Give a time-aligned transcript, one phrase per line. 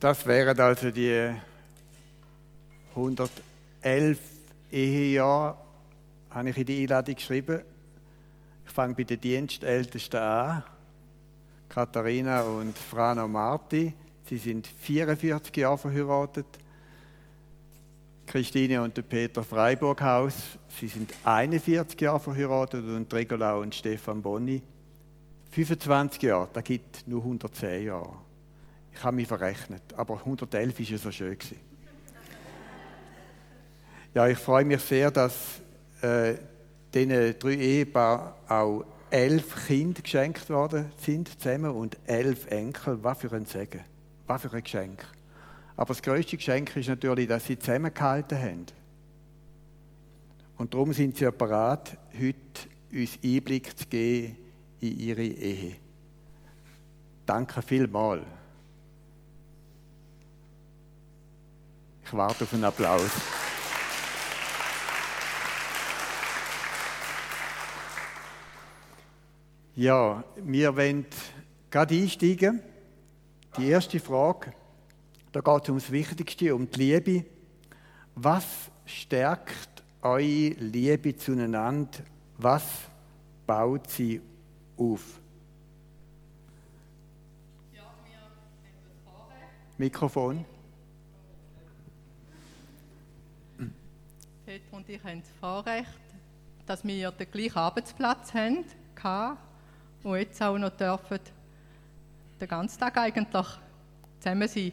[0.00, 1.30] Das wären also die
[2.94, 4.18] 111
[4.72, 5.58] Ehejahre,
[6.30, 7.60] habe ich in die Einladung geschrieben.
[8.64, 10.62] Ich fange bei den Dienstältesten an.
[11.68, 13.92] Katharina und Frano Marti.
[14.24, 16.46] Sie sind 44 Jahre verheiratet.
[18.26, 20.34] Christine und Peter Freiburghaus.
[20.78, 24.62] Sie sind 41 Jahre verheiratet und Regolau und Stefan Bonni.
[25.50, 28.29] 25 Jahre, das gibt nur 110 Jahre.
[28.94, 31.38] Ich habe mich verrechnet, aber 111 war ja so schön.
[31.38, 31.58] Gewesen.
[34.14, 35.60] Ja, ich freue mich sehr, dass
[36.02, 36.34] äh,
[36.92, 42.98] diesen drei Ehepaaren auch elf Kinder geschenkt worden sind zusammen und elf Enkel.
[43.02, 43.80] Was für ein Segen,
[44.26, 45.04] was für ein Geschenk.
[45.76, 48.66] Aber das größte Geschenk ist natürlich, dass sie zusammengehalten haben.
[50.58, 52.36] Und darum sind sie ja bereit, heute
[52.92, 54.36] uns Einblick zu geben
[54.80, 55.76] in ihre Ehe.
[57.24, 58.26] Danke vielmals.
[62.10, 63.08] Ich warte auf einen Applaus.
[69.76, 71.06] Ja, wir wollen
[71.70, 72.62] gerade einsteigen.
[73.56, 74.52] Die erste Frage,
[75.30, 77.24] da geht es ums Wichtigste, um die Liebe.
[78.16, 78.44] Was
[78.84, 82.00] stärkt eure Liebe zueinander?
[82.38, 82.64] Was
[83.46, 84.20] baut sie
[84.76, 85.20] auf?
[87.72, 88.18] Ja, wir
[89.78, 90.44] Mikrofon.
[94.50, 95.86] Peter und ich haben das Vorrecht,
[96.66, 98.64] dass wir den gleichen Arbeitsplatz haben
[100.02, 101.20] und jetzt auch noch dürfen
[102.40, 103.46] den ganzen Tag eigentlich
[104.18, 104.72] zusammen sein.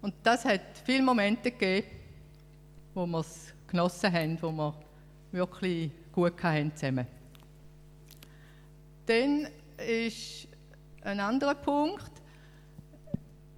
[0.00, 1.86] Und das hat viele Momente gegeben,
[2.94, 4.74] wo wir es genossen haben, wo wir
[5.30, 7.06] wirklich gut haben zusammen.
[9.06, 9.46] Dann
[9.78, 10.48] ist
[11.04, 12.10] ein anderer Punkt.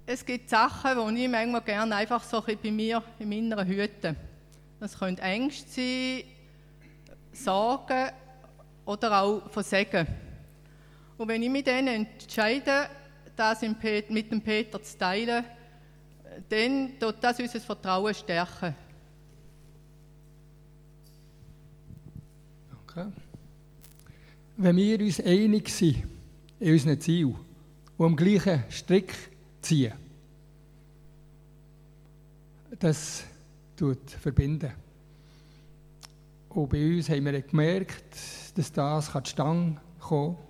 [0.05, 4.15] Es gibt Sachen, die ich manchmal gerne einfach so ein bei mir im Inneren hüte.
[4.85, 6.25] Das können Ängste sein,
[7.33, 8.11] Sorgen
[8.84, 10.06] oder auch Versagen.
[11.17, 12.91] Und wenn ich mich dann entscheide,
[13.34, 15.43] das mit dem Peter zu teilen,
[16.50, 18.75] dann tut das unser Vertrauen stärken.
[22.87, 23.06] Okay.
[24.59, 26.03] Wenn wir uns einig sind
[26.61, 27.37] in unseren Zielen
[27.97, 29.15] und am gleichen Strick
[29.62, 29.94] ziehen,
[32.78, 33.34] das tut
[34.07, 34.73] verbinden.
[36.49, 38.12] Und bei uns haben wir gemerkt,
[38.57, 40.45] dass das die Stange kommen kann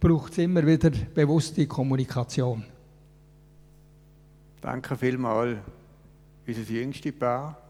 [0.00, 2.64] braucht es immer wieder bewusste Kommunikation.
[4.60, 5.58] Danke vielmals,
[6.46, 7.60] unser jüngste Paar.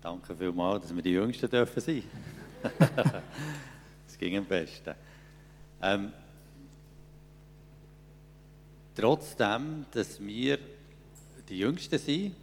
[0.00, 2.02] Danke vielmals, dass wir die Jüngsten dürfen sein.
[4.06, 4.94] das ging am besten.
[5.82, 6.12] Ähm,
[8.94, 10.58] trotzdem, dass wir
[11.48, 12.34] die Jüngsten sind,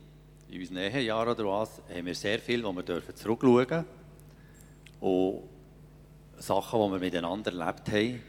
[0.53, 3.86] in unseren Ehejahren oder was, haben wir sehr viel, wo wir dürfen zurückschauen dürfen.
[5.00, 5.41] Und
[6.38, 8.22] Sachen, die wir miteinander erlebt haben,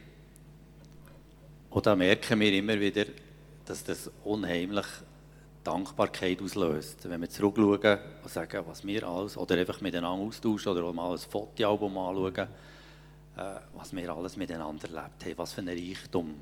[1.69, 3.05] und da merken wir immer wieder,
[3.65, 4.85] dass das unheimlich
[5.63, 7.09] Dankbarkeit auslöst.
[7.09, 11.17] Wenn wir zurückschauen und sagen, was wir alles, oder einfach miteinander austauschen oder mal ein
[11.17, 12.47] Fotoalbum anschauen,
[13.37, 16.35] äh, was wir alles miteinander erlebt haben, was für ein Reichtum.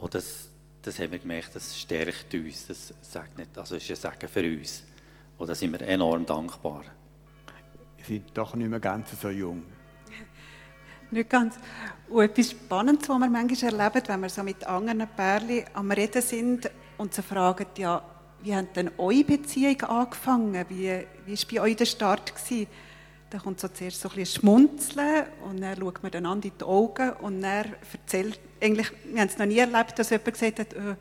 [0.00, 0.48] Und das,
[0.88, 4.58] das haben wir gemerkt, das stärkt uns, das sagt nicht, also ist ein Segen für
[4.58, 4.84] uns.
[5.36, 6.82] Und da sind wir enorm dankbar.
[7.96, 9.64] Wir sind doch nicht mehr ganz so jung.
[11.10, 11.56] Nicht ganz.
[12.08, 16.22] Und etwas Spannendes, was wir manchmal erleben, wenn wir so mit anderen Pärchen am Reden
[16.22, 18.02] sind und sie fragen, ja,
[18.42, 20.64] wie hat denn eure Beziehung angefangen?
[20.68, 22.34] Wie, wie war bei euch der Start?
[22.34, 22.66] Gewesen?
[23.30, 26.64] Da kommt so zuerst so ein bisschen Schmunzeln und dann schaut man einander in die
[26.64, 30.74] Augen und dann erzählt, eigentlich, wir haben es noch nie erlebt, dass jemand gesagt hat,
[30.74, 30.96] oh,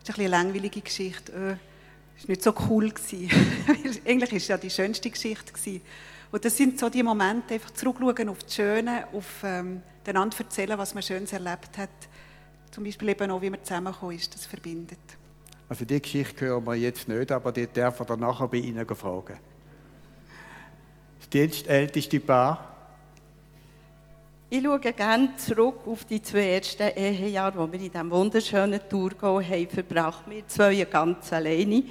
[0.00, 1.56] das ist eine langweilige Geschichte, oh,
[2.16, 2.86] das war nicht so cool.
[4.06, 5.52] eigentlich war es ja die schönste Geschichte.
[5.52, 5.82] Gewesen.
[6.32, 10.78] Und das sind so die Momente, einfach zurückschauen auf das Schöne, auf ähm, einander erzählen,
[10.78, 11.90] was man Schönes erlebt hat.
[12.70, 14.98] Zum Beispiel eben auch, wie man zusammengekommen ist, das verbindet.
[15.68, 19.38] Also die Geschichte hören wir jetzt nicht, aber die er dann nachher bei Ihnen fragen.
[21.26, 22.72] Das dienstälteste Paar?
[24.48, 29.40] Ich schaue gerne zurück auf die zwei ersten Ehejahre, die wir in diesem wunderschönen Tourgau
[29.40, 30.22] haben verbracht.
[30.28, 31.82] Wir zwei ganz alleine.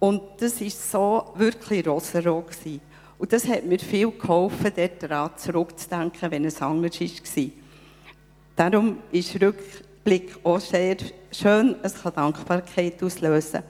[0.00, 1.84] Und das war so wirklich.
[1.84, 2.80] Gewesen.
[3.16, 7.44] Und das hat mir viel geholfen, daran zurückzudenken, wenn es anders war.
[8.56, 10.96] Darum ist Rückblick auch sehr
[11.30, 13.62] schön, es kann Dankbarkeit auslösen.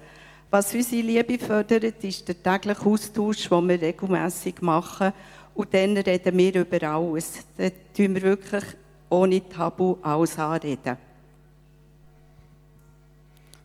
[0.54, 5.12] Was unsere Liebe fördert, ist der tägliche Austausch, den wir regelmässig machen.
[5.52, 7.44] Und dann reden wir über alles.
[7.56, 8.62] Dann tun wir wirklich
[9.10, 10.96] ohne Tabu alles anreden.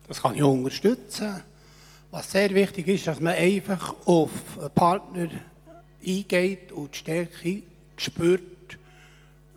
[0.08, 1.44] Das kann ich unterstützen.
[2.10, 5.30] Was sehr wichtig ist, dass man einfach auf einen Partner
[6.04, 7.62] eingeht und die Stärke
[7.98, 8.80] spürt.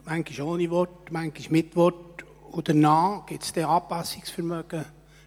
[0.05, 2.26] Manchmal ohne Wort, manchmal mit Wort.
[2.50, 4.84] Und danach gibt es dann Anpassungsvermögen,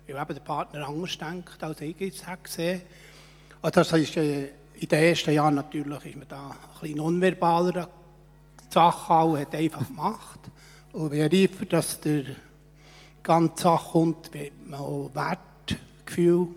[0.07, 2.81] weil eben der Partner anders denkt, als ich es habe gesehen.
[3.61, 7.89] Und das ist äh, in den ersten Jahren natürlich ist man da ein bisschen nonverbaler
[8.59, 10.39] die Sache und hat einfach gemacht.
[10.93, 12.23] Und je reifer, dass der
[13.21, 16.47] ganze Sache kommt, wird man auch Wertgefühl,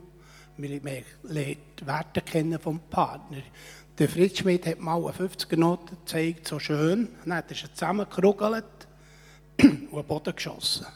[0.57, 0.81] man
[1.25, 3.39] lernt Werte kennen vom Partner.
[3.99, 7.09] Der Fritz Schmidt hat mal eine 50er-Note gezeigt, so schön.
[7.25, 8.65] Dann hat er sie zusammengerugelt
[9.61, 10.87] und einen Boden geschossen.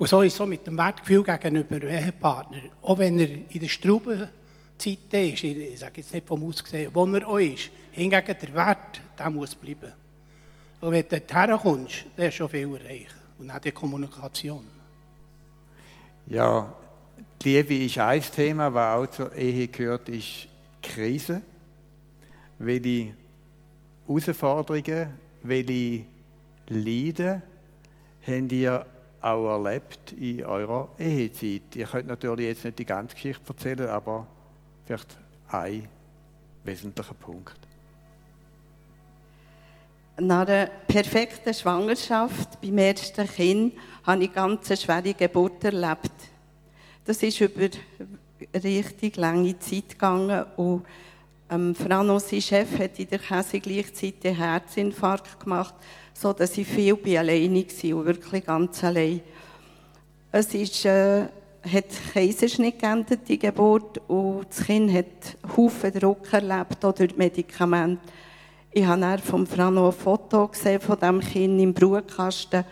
[0.00, 2.62] Und so ist es mit dem Wertgefühl gegenüber dem Ehepartner.
[2.80, 4.30] Auch wenn er in der Straubenzeit
[5.12, 9.28] ist, ich sage jetzt nicht vom Aussehen, wo er auch ist, hingegen der Wert, der
[9.28, 9.92] muss bleiben.
[10.80, 13.14] Und wenn du dorthin kommst, dann ist schon viel erreicht.
[13.38, 14.64] Und auch die Kommunikation.
[16.28, 16.72] Ja,
[17.42, 20.48] die Liebe ist ein Thema, was auch zur Ehe gehört, ist
[20.82, 21.42] Krise.
[22.58, 23.12] Welche
[24.06, 25.10] Herausforderungen,
[25.42, 26.06] welche
[26.68, 27.42] Leiden
[28.26, 28.86] habt ihr
[29.20, 31.74] auch erlebt in eurer Ehezeit?
[31.74, 34.26] Ihr könnt natürlich jetzt nicht die ganze Geschichte erzählen, aber
[34.84, 35.16] vielleicht
[35.48, 35.88] ein
[36.64, 37.58] wesentlicher Punkt.
[40.18, 43.74] Nach einer perfekten Schwangerschaft beim ersten Kind
[44.04, 46.12] habe ich eine ganz schwere Geburt erlebt.
[47.04, 47.68] Das ist über
[48.52, 50.84] eine richtig lange Zeit gegangen und
[51.50, 55.74] ähm, Frano, sein Chef, hat in der Käse gleichzeitig einen Herzinfarkt gemacht,
[56.20, 59.22] so dass ich viel bei alleine war und wirklich ganz allein.
[60.30, 65.06] Es ist, äh, hat Kaiserschnitt geendet, die Geburt, und das Kind hat
[65.56, 68.02] Haufen Druck erlebt, auch durch Medikamente.
[68.70, 72.64] Ich habe dann vom Frano ein Foto gesehen von diesem Kind im Brutkasten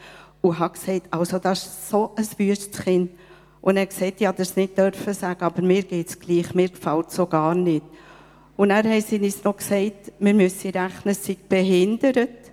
[0.42, 3.12] und habe gesagt, also das ist so ein wüstes Kind.
[3.62, 6.68] Und er hat gesagt, ja, das nicht dürfen sagen, aber mir geht es gleich, mir
[6.68, 7.84] gefällt es so gar nicht.
[8.58, 12.47] Und dann haben sie uns noch gesagt, wir müssen rechnen, sie sind behindert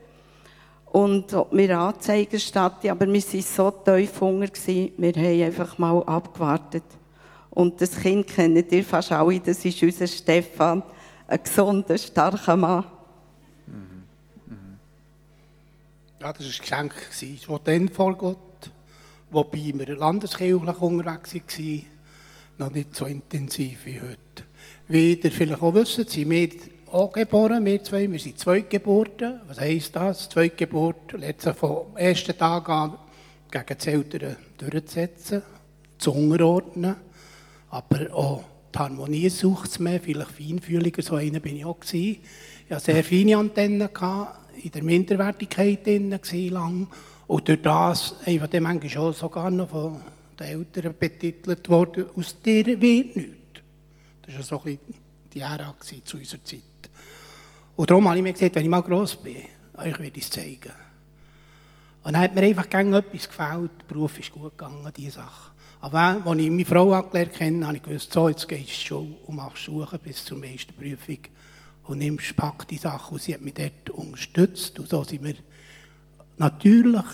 [0.96, 6.86] und wir Anzeigen statten, aber wir waren so tief Hunger, wir haben einfach mal abgewartet.
[7.50, 10.82] Und das Kind kennt ihr fast alle, das ist unser Stefan,
[11.28, 12.86] ein gesunder, starker Mann.
[16.22, 16.94] Ja, das war ein Geschenk,
[17.46, 18.72] das dann vor Gott,
[19.32, 21.86] wobei wir landeskirchlich unterwegs waren,
[22.58, 24.18] noch nicht so intensiv wie heute.
[24.88, 26.48] Wie ihr vielleicht auch wisst, sind wir
[26.96, 29.42] auch geboren, wir zwei, wir sind Zweitgeburten.
[29.48, 30.30] Was heisst das?
[30.30, 32.98] Zweitgeburt, letzte vom ersten Tag an
[33.52, 35.42] gegen die Eltern durchzusetzen,
[35.98, 36.96] zu unterordnen,
[37.70, 38.44] aber auch
[38.74, 42.22] die Harmonie sucht es mehr, vielleicht feinfühliger, so einer bin ich auch gewesen.
[42.66, 43.90] Ich hatte sehr feine Antennen,
[44.64, 46.18] in der Minderwertigkeit drin
[46.50, 46.88] lang
[47.28, 50.00] und durch das einfach dann manchmal auch sogar noch von
[50.40, 53.34] den Eltern betitelt worden, aus dir wird nichts.
[54.22, 54.96] Das war so ein bisschen
[55.34, 56.75] die Ära zu unserer Zeit.
[57.76, 59.38] Und darum habe ich mir gesagt, wenn ich mal gross bin,
[59.78, 60.72] euch werde ich es zeigen.
[62.04, 65.52] Und dann hat mir einfach gerne etwas gefällt, der Beruf ist gut gegangen, diese Sache.
[65.82, 69.16] Aber als ich meine Frau angelernt habe, habe ich gewusst, so, jetzt gehst du schon
[69.26, 71.20] und machst Suchen bis zur Meisterprüfung
[71.84, 74.80] und nimmst, pack die Sachen und sie hat mich dort unterstützt.
[74.80, 75.36] Und so sind wir
[76.38, 77.06] natürlich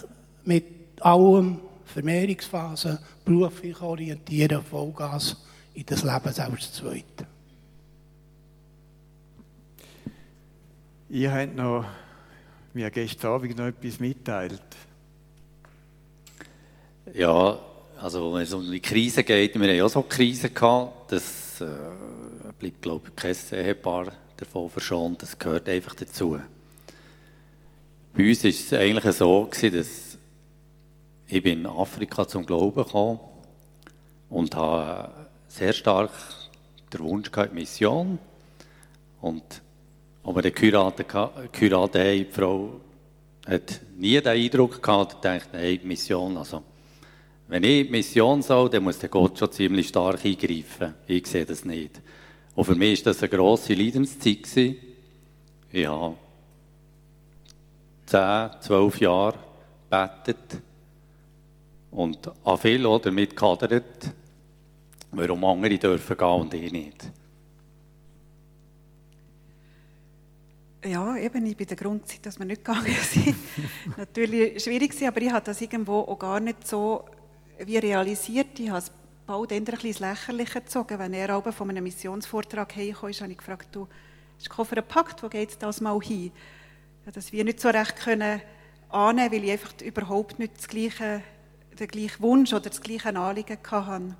[0.45, 0.65] mit
[1.01, 5.37] allem Vermehrungsphase, beruflich orientieren, Vollgas
[5.73, 7.25] in das Leben selbst zweit.
[11.13, 11.83] Ihr habt noch,
[12.73, 14.61] mir gestern Abend noch etwas mitteilt.
[17.13, 17.59] Ja,
[17.99, 21.59] also wenn es um die Krise geht, wir haben ja auch so Krisen gehabt, das
[21.59, 21.67] äh,
[22.57, 26.39] bleibt, glaube ich, kein Ehepaar davon verschont, das gehört einfach dazu.
[28.13, 30.17] Bei uns war es eigentlich so, gewesen, dass
[31.27, 33.19] ich in Afrika zum Glauben kam
[34.29, 36.11] und habe sehr stark
[36.93, 38.17] den Wunsch gehabt, Mission.
[39.19, 39.61] Und
[40.23, 41.49] als wir geheiratet, haben,
[41.93, 42.79] die Frau
[43.47, 46.63] hat nie den Eindruck gehabt, dachte, hey, Mission, also,
[47.47, 50.93] wenn ich Mission soll, dann muss der Gott schon ziemlich stark eingreifen.
[51.07, 51.99] Ich sehe das nicht.
[52.55, 54.47] Und für mich war das eine grosse Leidenszeit.
[55.71, 56.15] Ich habe
[58.05, 59.37] zehn, zwölf Jahre
[59.89, 60.61] gebetet
[61.91, 64.11] und an viel damit gehadert,
[65.11, 67.11] warum andere dürfen gehen und ich nicht.
[70.83, 73.35] Ja, eben, ich bin der Grund, dass wir nicht gegangen sind.
[73.97, 77.05] Natürlich schwierig war, aber ich habe das irgendwo auch gar nicht so
[77.59, 78.59] wie realisiert.
[78.59, 78.91] Ich habe es
[79.27, 80.97] bald ein bisschen ins Lächerliche gezogen.
[80.97, 83.87] Wenn er aber von einem Missionsvortrag heimkam, habe ich gefragt, du,
[84.39, 86.31] ist einen Pakt, wo geht das mal hin?
[87.05, 88.41] Ja, dass wir nicht so recht können
[88.89, 91.21] annehmen, weil ich einfach überhaupt nicht das gleiche,
[91.79, 94.15] den gleichen Wunsch oder das gleiche Anliegen hatte.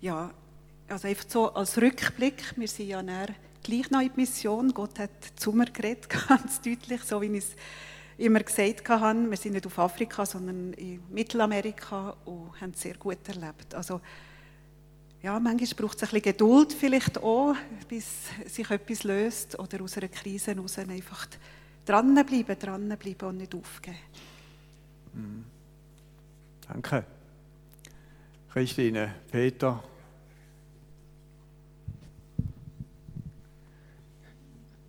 [0.00, 0.32] Ja,
[0.88, 3.28] also einfach so als Rückblick, wir sind ja näher
[3.68, 4.72] gleich noch in die Mission.
[4.72, 7.50] Gott hat zu mir geredet, ganz deutlich, so wie ich es
[8.16, 9.30] immer gesagt habe.
[9.30, 13.74] Wir sind nicht auf Afrika, sondern in Mittelamerika und haben es sehr gut erlebt.
[13.74, 14.00] Also,
[15.22, 17.54] ja, manchmal braucht es ein bisschen Geduld vielleicht auch,
[17.88, 18.06] bis
[18.46, 21.26] sich etwas löst oder aus einer Krise heraus einfach
[21.84, 23.96] dranbleiben, dranbleiben und nicht aufgeben.
[25.12, 25.44] Mhm.
[26.66, 27.04] Danke.
[28.50, 29.82] Christine, Peter.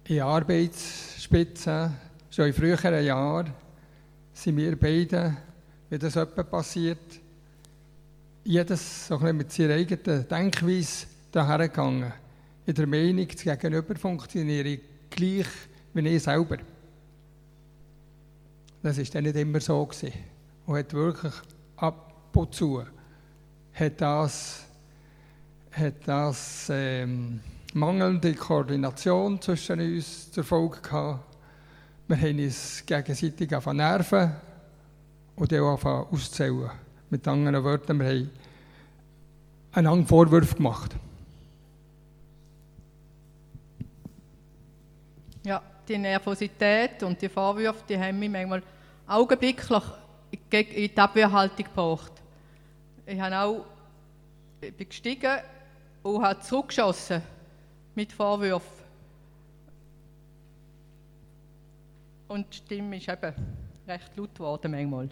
[0.10, 1.96] In Arbeitsspitzen,
[2.32, 3.54] schon in früheren Jahren,
[4.34, 5.38] sind wir beide,
[5.88, 6.98] wie das etwa passiert,
[8.44, 12.12] jedes so ein mit seiner eigenen Denkweise daher gegangen.
[12.66, 14.80] In der Meinung, das Gegenüber funktioniere
[15.12, 15.46] gleich
[15.94, 16.58] wie ich selber.
[18.82, 19.86] Das war dann nicht immer so.
[19.86, 20.14] Gewesen.
[20.66, 21.34] Und hat wirklich
[21.76, 22.84] ab und zu
[23.74, 24.66] hat das,
[25.72, 27.42] hat das ähm,
[27.74, 31.24] mangelnde Koordination zwischen uns zur Folge gehabt.
[32.08, 34.32] Wir haben uns gegenseitig auf Nerven
[35.36, 36.72] und dann auch auszählen.
[37.10, 38.30] Mit anderen Worten, wir haben
[39.72, 40.96] einander Vorwürfe gemacht.
[45.44, 48.64] Ja, die Nervosität und die Vorwürfe, die haben mich manchmal
[49.08, 49.84] augenblicklich
[50.32, 52.12] in die Abwehrhaltung gebracht.
[53.06, 53.66] Ich, habe auch,
[54.62, 55.38] ich bin gestiegen
[56.04, 57.22] und habe zurückgeschossen
[58.00, 58.86] mit Vorwürfen.
[62.30, 63.34] Und die Stimme ist eben
[63.86, 65.10] recht laut geworden manchmal.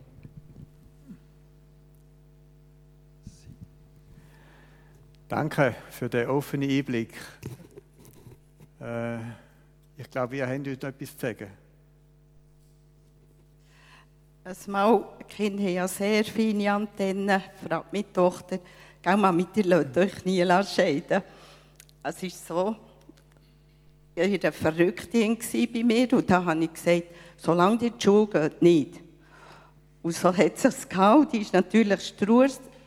[5.27, 7.13] Danke für den offenen Einblick.
[8.79, 9.17] Äh,
[9.97, 11.51] ich glaube, wir haben heute etwas zu sagen.
[14.45, 18.59] Ein Mal, Kinder haben ja sehr feine Antennen, fragt meine Tochter,
[19.01, 21.21] geh mal mit dir, lasst euch nie scheiden.
[22.09, 22.73] Es ist so,
[24.15, 25.37] ich war eine Verrückte
[25.73, 27.03] bei mir und da habe ich gesagt,
[27.35, 29.01] solange die Schule geht, nicht.
[30.01, 31.33] Und so hat es es gehabt.
[31.33, 32.13] Die ist natürlich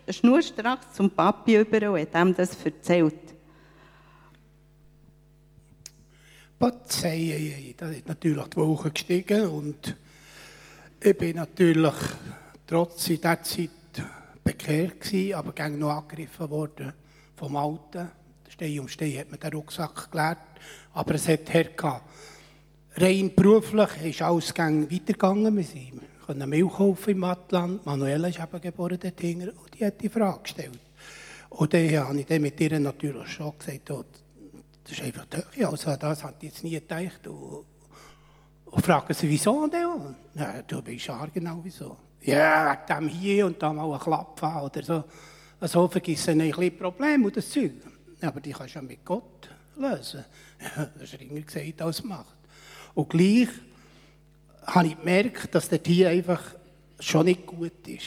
[0.09, 3.15] schnurstracks zum Papi über und hat ihm das erzählt.
[6.59, 9.97] Patzei, da ist natürlich die Woche gestiegen und
[10.99, 11.95] ich bin natürlich
[12.67, 13.69] trotz dieser Zeit
[14.43, 16.95] bekehrt gewesen, aber gegen noch angegriffen worden
[17.37, 18.20] vom Alten.
[18.61, 20.39] Stein um Stein hat man den Rucksack gelernt,
[20.93, 22.05] aber es hat hergehabt.
[22.97, 25.57] Rein beruflich ist alles weitergegangen.
[25.57, 27.87] Wir konnten Milch kaufen im Atlant.
[27.87, 30.79] Manuela ist eben geboren dort und die hat die Frage gestellt.
[31.49, 34.05] Und dann habe ich dann mit ihr natürlich schon gesagt, oh,
[34.85, 35.67] das ist einfach durch.
[35.67, 37.27] Also das hat ich jetzt nie gedacht.
[37.29, 37.65] Und,
[38.67, 40.17] und fragen sie, wieso denn?
[40.35, 41.97] Ja, du bist genau wieso.
[42.21, 45.05] Ja, wegen dem hier und da mal ein Klapp oder so.
[45.63, 47.73] So vergessen ein bisschen Probleme und das Zeug.
[48.23, 50.25] Aber die kannst du ja mit Gott lösen.
[50.99, 52.37] das ist ringer gesagt als macht.
[52.95, 53.49] Und gleich
[54.67, 56.43] habe ich gemerkt, dass der hier einfach
[56.99, 58.07] schon nicht gut ist.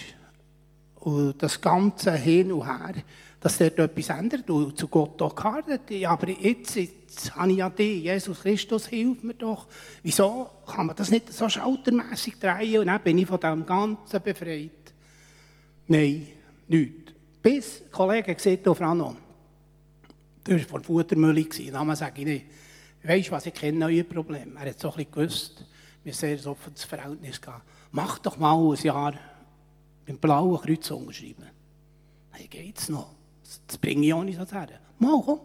[0.96, 2.94] Und das Ganze hin und her,
[3.40, 5.82] dass dort etwas ändert und zu Gott auch gehardet.
[6.06, 9.68] Aber jetzt, jetzt habe ich ja dich, Jesus Christus, hilf mir doch.
[10.02, 14.22] Wieso kann man das nicht so schaltermässig drehen und dann bin ich von dem Ganzen
[14.22, 14.72] befreit?
[15.88, 16.28] Nein,
[16.70, 17.12] nichts.
[17.42, 19.18] Bis, Kollege, sieht auf Frano,
[20.44, 22.46] du warst vor der Futtermühle, Namen sage ich nicht.
[23.04, 24.56] Weißt du was, ich kenne euer Problem.
[24.58, 25.66] Er hat so ein bisschen gewusst,
[26.04, 27.64] wir sehr ein offenes Verhältnis gehabt.
[27.92, 29.14] Mach doch mal ein Jahr
[30.06, 31.46] beim blauen Kreuz unterschreiben.
[32.32, 33.14] Hey, geht's noch?
[33.68, 34.80] Das bringe ich auch nicht so her.
[35.00, 35.40] Mal, komm.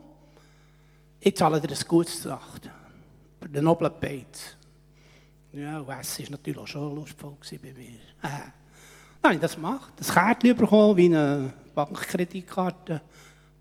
[1.21, 2.71] Ich zahle dir ein gutes Tracht.
[3.40, 4.57] Für den noblen Beiz.
[5.52, 7.88] Ja, und Essen war natürlich auch schon lustvoll bei mir.
[8.23, 8.50] Äh.
[9.21, 9.93] Dann ich das gemacht.
[9.97, 13.00] Das Kärtchen bekommen, wie eine Bankkreditkarte.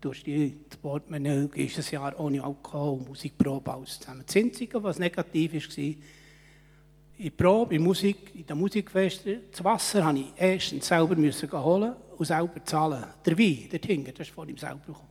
[0.00, 4.22] Durch die Portemonnaie ist ein Jahr ohne Alkohol und Musikprobe alles zusammen.
[4.24, 5.84] Das Einzige, was negativ war,
[7.18, 11.50] in der Probe, in, Musik, in den Musikfesten, das Wasser musste ich erstens selber müssen
[11.50, 13.04] holen und selber zahlen.
[13.26, 15.08] Der Wein, der Tinger, das ist von ihm selber gekommen.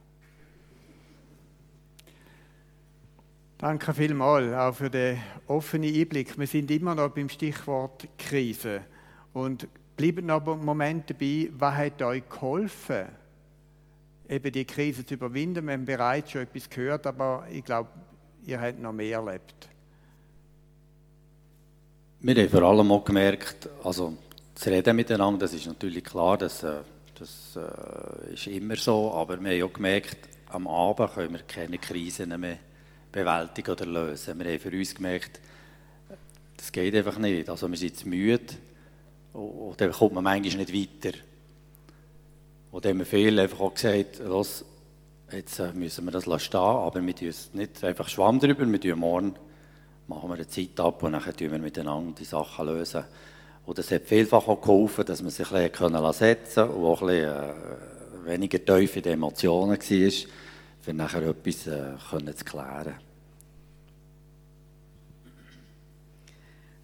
[3.57, 5.17] Danke vielmals auch für den
[5.47, 6.37] offenen Einblick.
[6.37, 8.81] Wir sind immer noch beim Stichwort Krise
[9.33, 9.67] und
[9.97, 13.07] bleiben noch einen Moment dabei, was hat euch geholfen,
[14.29, 15.65] eben die Krise zu überwinden?
[15.65, 17.89] Wir haben bereits schon etwas gehört, aber ich glaube,
[18.45, 19.69] ihr habt noch mehr erlebt.
[22.19, 24.17] Wir haben vor allem auch gemerkt, also
[24.55, 26.79] das Reden miteinander, das ist natürlich klar, das, äh,
[27.17, 30.17] das äh, ist immer so, aber wir haben auch gemerkt,
[30.49, 32.57] am Abend können wir keine Krisen mehr
[33.11, 34.39] bewältigen oder lösen.
[34.39, 35.39] Wir haben für uns gemerkt,
[36.55, 37.49] das geht einfach nicht.
[37.49, 38.55] Also wir sind zu müde
[39.33, 41.17] und dann kommt man manchmal nicht weiter.
[42.77, 44.63] Und dann haben wir viel einfach auch gesagt, los,
[45.31, 48.99] jetzt äh, müssen wir das stehen aber wir tun nicht einfach Schwamm drüber, wir tun
[48.99, 49.33] morgen
[50.05, 53.03] machen wir eine Zeit ab und dann tun wir miteinander die Sachen lösen.
[53.65, 57.07] Und das hat vielfach auch geholfen, dass man sich ein bisschen setzen und auch ein
[57.07, 60.29] bisschen äh, weniger tief in den Emotionen war,
[60.81, 62.93] für nachher etwas äh, zu klären.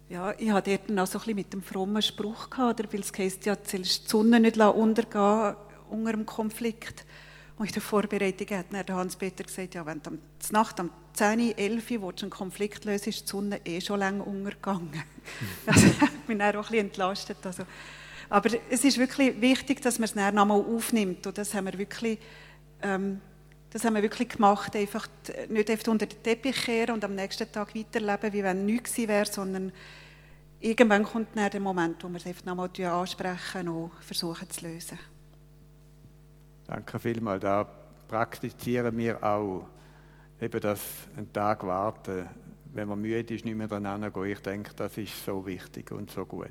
[0.08, 3.12] Ja, ich hatte dort noch so ein bisschen mit dem frommen Spruch gehabt, weil es
[3.16, 5.54] heisst ja, du die Sonne nicht untergehen
[5.90, 7.04] unter dem Konflikt.
[7.56, 10.18] Und in der Vorbereitung hat dann Hans-Peter gesagt, ja, wenn du
[10.50, 15.02] Nacht um 10, 11 Uhr einen Konflikt löst, ist die Sonne eh schon lange untergegangen.
[15.64, 17.36] das hat mich dann auch ein bisschen entlastet.
[17.44, 17.62] Also,
[18.28, 21.26] aber es ist wirklich wichtig, dass man es dann nochmal aufnimmt.
[21.26, 22.18] Und das haben wir wirklich,
[22.82, 23.20] ähm,
[23.70, 24.74] das haben wir wirklich gemacht.
[24.74, 25.06] Einfach
[25.48, 29.26] nicht einfach unter den Teppich kehren und am nächsten Tag weiterleben, wie wenn nichts wäre,
[29.26, 29.70] sondern
[30.58, 34.98] irgendwann kommt dann der Moment, wo wir es einfach nochmal ansprechen und versuchen zu lösen.
[36.66, 37.42] Danke vielmals.
[37.42, 37.66] Da
[38.08, 39.66] praktizieren wir auch.
[40.40, 40.80] Eben das
[41.16, 42.28] einen Tag warten,
[42.72, 44.24] wenn man müde ist, nicht mehr dran gehen.
[44.24, 46.48] Ich denke, das ist so wichtig und so gut.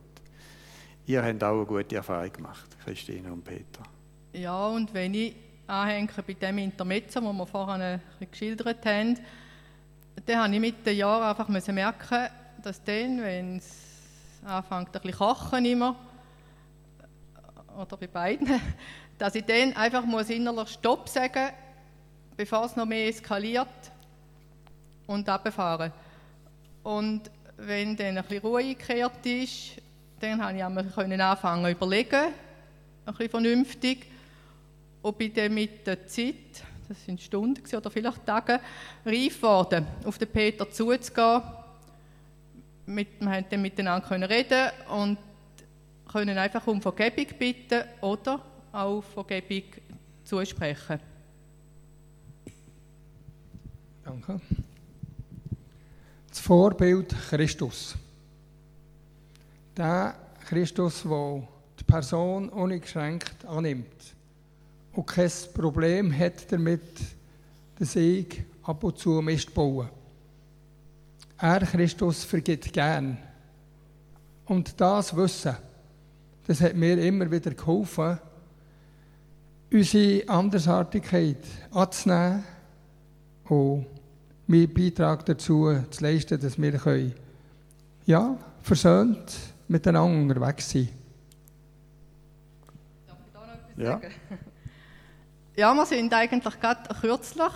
[1.06, 3.84] Ihr habt auch eine gute Erfahrung gemacht, Christine und Peter.
[4.32, 5.36] Ja, und wenn ich
[5.68, 8.00] anhänge bei dem Intermezzo, das wir vorhin
[8.32, 9.20] geschildert haben,
[10.26, 12.30] dann habe ich mit den Jahren einfach merken
[12.62, 15.96] dass dann, wenn es anfängt, ein bisschen kochen immer,
[17.78, 18.48] oder bei beiden,
[19.24, 21.54] dass ich dann einfach muss innerlich Stopp sagen
[22.36, 23.70] bevor es noch mehr eskaliert
[25.08, 25.94] und runterfahren.
[26.84, 29.82] Und wenn dann ein bisschen Ruhe eingekehrt ist,
[30.20, 32.16] dann konnte ich einmal anfangen zu überlegen,
[33.06, 34.08] ein bisschen vernünftig,
[35.02, 36.36] ob ich dann mit der Zeit,
[36.90, 38.60] das sind Stunden oder vielleicht Tage,
[39.06, 41.44] reif geworden, auf den Peter zuzugehen.
[42.88, 45.18] Mit, wir konnten dann miteinander reden und
[46.12, 48.42] können einfach um Vergebung bitten oder
[48.74, 49.64] auch Vergebung
[50.24, 51.00] zusprechen.
[54.04, 54.42] Danke.
[56.28, 57.96] Das Vorbild Christus.
[59.78, 61.48] Der Christus, der
[61.80, 64.16] die Person uneingeschränkt annimmt
[64.94, 66.82] und kein Problem hat damit,
[67.78, 69.90] dass ich ab und zu Mist baue.
[71.38, 73.18] Er, Christus, vergibt gern.
[74.46, 75.56] Und das Wissen,
[76.46, 78.20] das hat mir immer wieder geholfen,
[79.74, 82.44] unsere Andersartigkeit anzunehmen
[83.50, 83.88] und
[84.46, 87.14] meinen Beitrag dazu zu leisten, dass wir können,
[88.06, 89.36] ja, versöhnt
[89.68, 90.90] miteinander unterwegs sein
[93.08, 93.92] Darf ich da noch etwas ja.
[93.92, 94.14] sagen?
[95.56, 97.54] Ja, wir sind eigentlich gerade kürzlich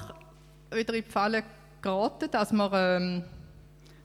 [0.71, 1.43] wieder in die Falle
[1.81, 3.23] geraten, dass wir ähm,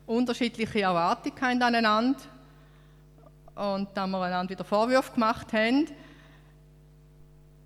[0.06, 2.18] unterschiedliche Erwartungen haben aneinander
[3.54, 5.86] und dass wir einander wieder Vorwürfe gemacht haben.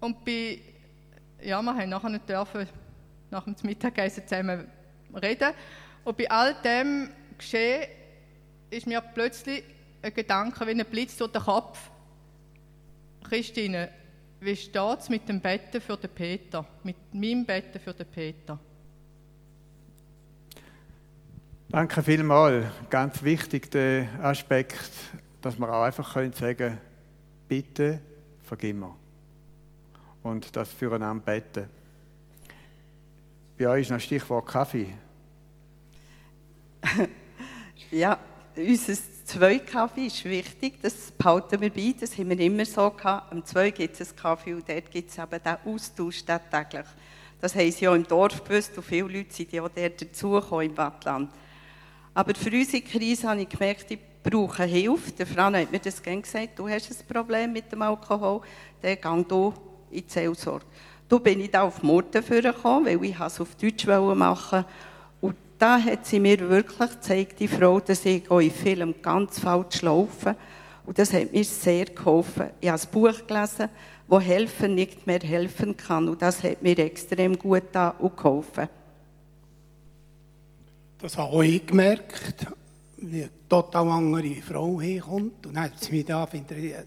[0.00, 0.59] Und bei,
[1.42, 2.68] ja, wir haben nachher nicht dürfen
[3.30, 4.66] nach dem Mittagessen zusammen
[5.22, 5.52] reden.
[6.04, 7.88] Und bei all dem Geschehen
[8.70, 9.64] ist mir plötzlich
[10.02, 11.90] ein Gedanke wie ein Blitz durch den Kopf.
[13.28, 13.90] Christine,
[14.40, 18.59] wie steht es mit dem Betten für den Peter, mit meinem Betten für den Peter?
[21.68, 22.66] Danke vielmals.
[22.88, 24.80] Ganz wichtig der Aspekt,
[25.42, 26.78] dass wir auch einfach können sagen
[27.48, 28.00] bitte
[28.42, 28.94] vergib mir.
[30.26, 31.68] Und das füreinander beten.
[33.56, 34.88] Bei euch ist noch Stichwort Kaffee.
[37.92, 38.18] ja,
[38.56, 43.30] unser zwei Kaffee ist wichtig, das behalten wir bei, das haben wir immer so gehabt.
[43.30, 46.86] Am zwei gibt es einen Kaffee und dort gibt es eben den Austausch täglich.
[47.40, 50.70] Das haben sie ja im Dorf gewusst und viele Leute sind ja auch dort dazugekommen
[50.70, 51.30] im Wattland.
[52.14, 55.12] Aber für unsere Krise habe ich gemerkt, ich brauche Hilfe.
[55.12, 58.40] Der Fran hat mir das gerne gesagt, du hast ein Problem mit dem Alkohol,
[58.82, 59.54] dann geh du
[59.90, 60.64] in die Seelsorge.
[61.09, 64.64] Da bin ich da auf Murten gekommen, weil ich es auf Deutsch machen
[65.20, 69.83] Und da hat sie mir wirklich gezeigt, die Frau, dass ich in Film ganz falsch
[69.83, 70.37] laufe.
[70.85, 72.51] Und das hat mir sehr geholfen.
[72.61, 73.68] Ich habe ein Buch gelesen,
[74.09, 76.09] wo Helfen nicht mehr helfen kann.
[76.09, 78.68] Und das hat mir extrem gut da und geholfen.
[80.99, 82.46] Das habe auch ich gemerkt,
[82.99, 85.46] wie eine total andere Frau herkommt.
[85.46, 86.29] Und dann hat sie mich da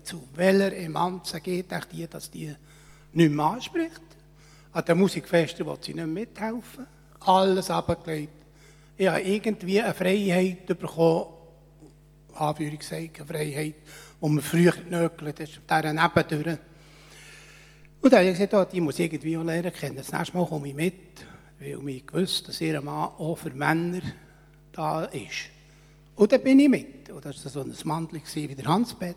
[0.04, 2.54] zu welcher Emanze geht, die, dass die
[3.14, 4.02] nicht mehr anspricht.
[4.72, 6.88] An den Musikfesten will sie nicht mithelfen.
[7.22, 8.34] Alles abgelegt.
[8.98, 11.26] Ich habe irgendwie eine Freiheit bekommen,
[12.34, 13.76] Anführungszeichen, Freiheit,
[14.22, 16.60] die man früher genögelt ist, dieser Nebendüre.
[18.02, 19.98] Und dann habe ich gesagt, oh, die muss ich irgendwie auch lernen kennen.
[19.98, 21.26] Das nächste Mal komme ich mit,
[21.60, 24.02] weil ich gewusst dass ihr Mann auch für Männer
[24.72, 25.50] da ist.
[26.16, 27.10] Und dann bin ich mit.
[27.10, 29.16] Und das war so ein Mantel wie der Hans-Peter.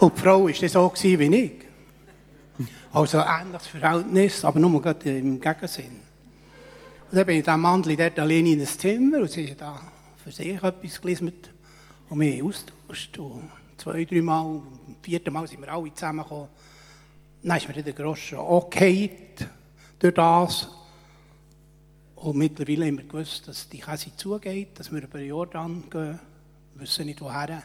[0.00, 1.52] Und, und die Frau war so wie ich.
[2.92, 6.00] Also ein ähnliches Verhältnis, aber nur gerade im Gegensinn.
[7.10, 9.80] Und dann bin ich diesem Mandel dort alleine in ein Zimmer und sie hat da
[10.22, 11.32] für sich etwas gelesen
[12.08, 13.18] und haben austauscht.
[13.18, 16.48] Und zwei, drei Mal, am vierten Mal sind wir alle zusammengekommen.
[17.42, 19.10] Dann ist mir der Groschen okay
[19.98, 20.68] durch das.
[22.14, 26.18] Und mittlerweile haben wir gewusst, dass die Käse zugeht, dass wir über Jordan gehen,
[26.74, 27.62] wir wissen nicht woher.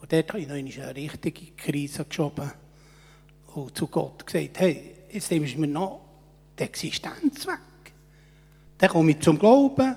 [0.00, 2.52] Und dort habe ich noch eine richtige Krise geschoben
[3.54, 6.00] und zu Gott gesagt, hey, jetzt nimmst du mir noch
[6.58, 7.58] die Existenz weg.
[8.78, 9.96] Dann komme ich zum Glauben,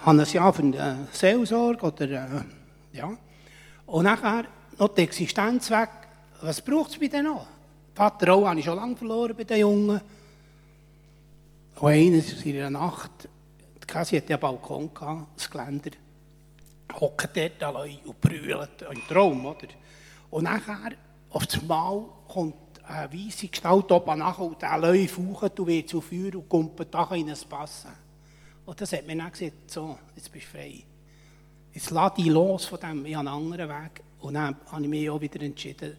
[0.00, 3.16] habe ein Jahr für eine Seelsorge oder, äh, ja.
[3.86, 4.44] Und nachher
[4.78, 5.90] noch die Existenz weg.
[6.42, 7.46] Was braucht es bei denen noch?
[7.94, 10.00] Vater auch habe ich schon lange verloren bei den Jungen.
[11.76, 13.28] Und eines in der Nacht,
[13.86, 14.90] Kasi hatte einen Balkon,
[15.36, 15.90] das Geländer,
[16.92, 19.68] hockt dort allein und brüllt, im Traum, oder?
[20.30, 20.92] Und nachher,
[21.30, 25.88] auf das Mal, kommt eine weisse Gestalt oben nach und der Löwe faucht und wird
[25.88, 27.90] zu Feuer und kommt da in ein Passen.
[28.64, 30.82] Und das hat mir dann gesagt, so, jetzt bist du frei.
[31.72, 34.02] Jetzt lass dich los von dem, ich habe einen anderen Weg.
[34.20, 35.96] Und dann habe ich mich auch wieder entschieden,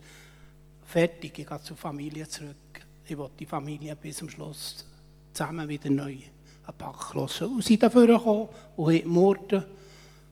[0.85, 2.55] fertig, ich gehe zur Familie zurück.
[3.05, 4.85] Ich will die Familie bis zum Schluss
[5.33, 7.47] zusammen wieder neu einen Pack lassen.
[7.47, 9.09] Und sind dafür gekommen und haben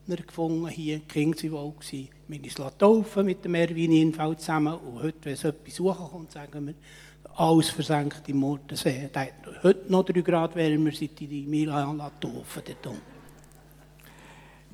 [0.07, 2.09] Morden gefunden, hier in Kingswall gewesen.
[2.27, 6.31] Wir uns taufen mit dem Erwin Infeld zusammen und heute, wenn es etwas suchen kommt,
[6.31, 6.73] sagen wir,
[7.35, 9.09] alles versenkt im Mordensee.
[9.63, 12.95] Heute noch 3 Grad wärmer, seit die Milan taufen dort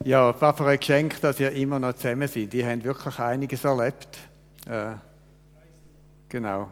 [0.06, 2.54] Ja, was für ein Geschenk, dass ihr immer noch zusammen seid.
[2.54, 4.18] Die haben wirklich einiges erlebt.
[4.68, 4.96] Äh,
[6.30, 6.70] genau.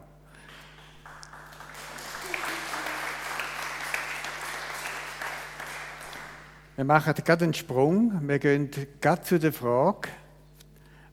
[6.79, 8.25] Wir machen gerade einen Sprung.
[8.25, 10.07] Wir gehen gerade zu der Frage,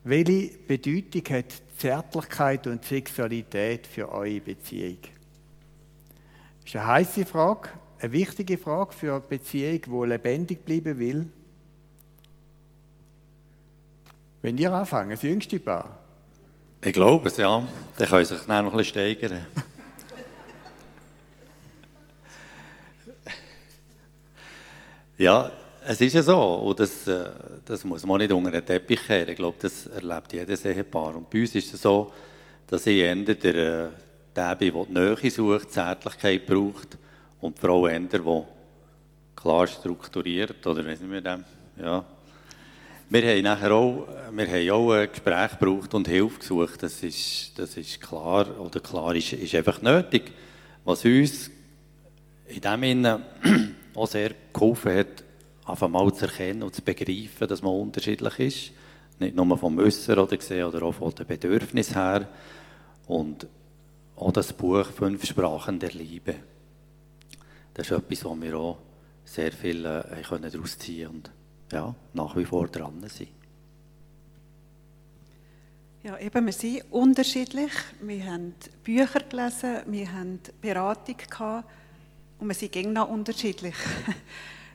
[0.05, 4.98] welche Bedeutung hat Zärtlichkeit und Sexualität für eure Beziehung?
[6.61, 11.26] Das ist eine heiße Frage, eine wichtige Frage für eine Beziehung, die lebendig bleiben will.
[14.42, 15.98] Wenn ihr anfangen, das jüngste Paar.
[16.81, 17.66] Ich glaube es, ja.
[17.98, 19.44] Dann können sich dann noch ein bisschen steigern.
[25.18, 25.50] Ja,
[25.87, 27.31] es ist ja so, und das, äh,
[27.64, 29.31] das muss man nicht unter den Teppich kehren.
[29.31, 31.16] Ich glaube, das erlebt jedes Ehepaar.
[31.16, 32.12] Und bei uns ist es so,
[32.66, 33.88] dass ich eher der, äh,
[34.35, 36.98] der bin, der die Nähe sucht, Zärtlichkeit braucht,
[37.40, 38.42] und die Frau eher, die
[39.35, 41.44] klar strukturiert, oder wie wir dem,
[41.81, 42.05] ja.
[43.09, 47.52] Wir haben nachher auch, wir haben auch ein Gespräch gebraucht und Hilfe gesucht, das ist,
[47.57, 50.33] das ist klar, oder klar ist, ist einfach nötig.
[50.85, 51.50] Was uns
[52.48, 53.20] in dem Sinne
[53.96, 55.24] auch sehr geholfen hat,
[55.64, 58.72] einfach mal zu erkennen und zu begreifen, dass man unterschiedlich ist.
[59.18, 62.28] Nicht nur vom Wissen oder gesehen, oder auch von den Bedürfnissen her.
[63.06, 63.46] Und
[64.16, 66.35] auch das Buch Fünf Sprachen der Liebe.
[67.74, 68.78] Das ist etwas, wo wir auch
[69.24, 71.30] sehr viel äh, können daraus ziehen und
[71.72, 73.28] ja, nach wie vor dran sind.
[76.02, 77.72] Ja, eben, wir sind unterschiedlich.
[78.00, 78.54] Wir haben
[78.85, 81.68] Bücher gelesen, wir haben Beratung gehabt
[82.38, 83.75] und wir sind gegen noch unterschiedlich.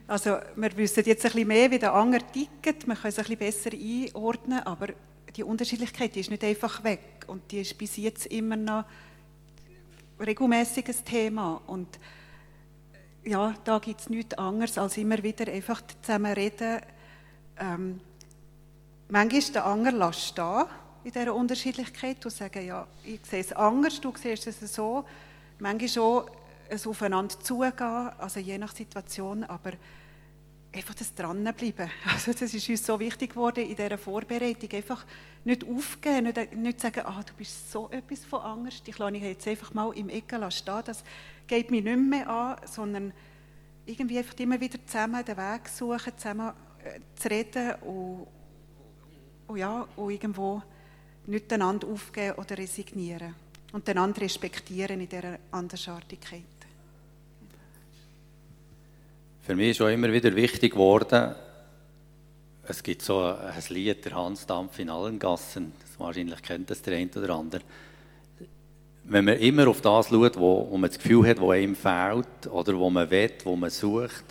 [0.07, 3.23] Also wir wissen jetzt ein bisschen mehr, wie der andere tickt, wir können es ein
[3.23, 4.87] bisschen besser einordnen, aber
[5.33, 8.83] die Unterschiedlichkeit die ist nicht einfach weg und die ist bis jetzt immer noch
[10.19, 11.87] regelmäßiges Thema und
[13.23, 16.81] ja, da gibt es nichts anderes, als immer wieder einfach zusammen reden.
[17.57, 17.99] Ähm,
[19.09, 20.65] manchmal den anderen lassen stehen
[21.03, 25.05] in dieser Unterschiedlichkeit und sagen, ja, ich sehe es anders, du siehst es so.
[25.59, 26.25] Manchmal auch
[26.71, 29.73] es aufeinander zugehen, also je nach Situation, aber
[30.73, 31.89] einfach das dranbleiben.
[32.05, 34.71] Also das ist uns so wichtig geworden in dieser Vorbereitung.
[34.71, 35.05] Einfach
[35.43, 39.23] nicht aufgeben, nicht, nicht sagen, ah, du bist so etwas von Angst, ich lasse dich
[39.23, 41.03] jetzt einfach mal im Ecken stehen, das
[41.47, 43.11] geht mich nicht mehr an, sondern
[43.85, 46.53] irgendwie einfach immer wieder zusammen den Weg suchen, zusammen
[46.83, 48.27] äh, zu reden und,
[49.47, 50.61] und, ja, und irgendwo
[51.25, 53.35] nicht einander aufgeben oder resignieren.
[53.73, 56.43] Und den anderen respektieren in dieser Andersartigkeit.
[59.43, 61.33] Für mich ist auch immer wieder wichtig geworden,
[62.67, 66.83] es gibt so ein Lied, der Hans Dampf in allen Gassen, das wahrscheinlich kennt das
[66.83, 67.61] der eine oder andere.
[69.03, 72.47] Wenn man immer auf das schaut, wo, wo man das Gefühl hat, wo einem fehlt
[72.51, 74.25] oder wo man will, wo man sucht,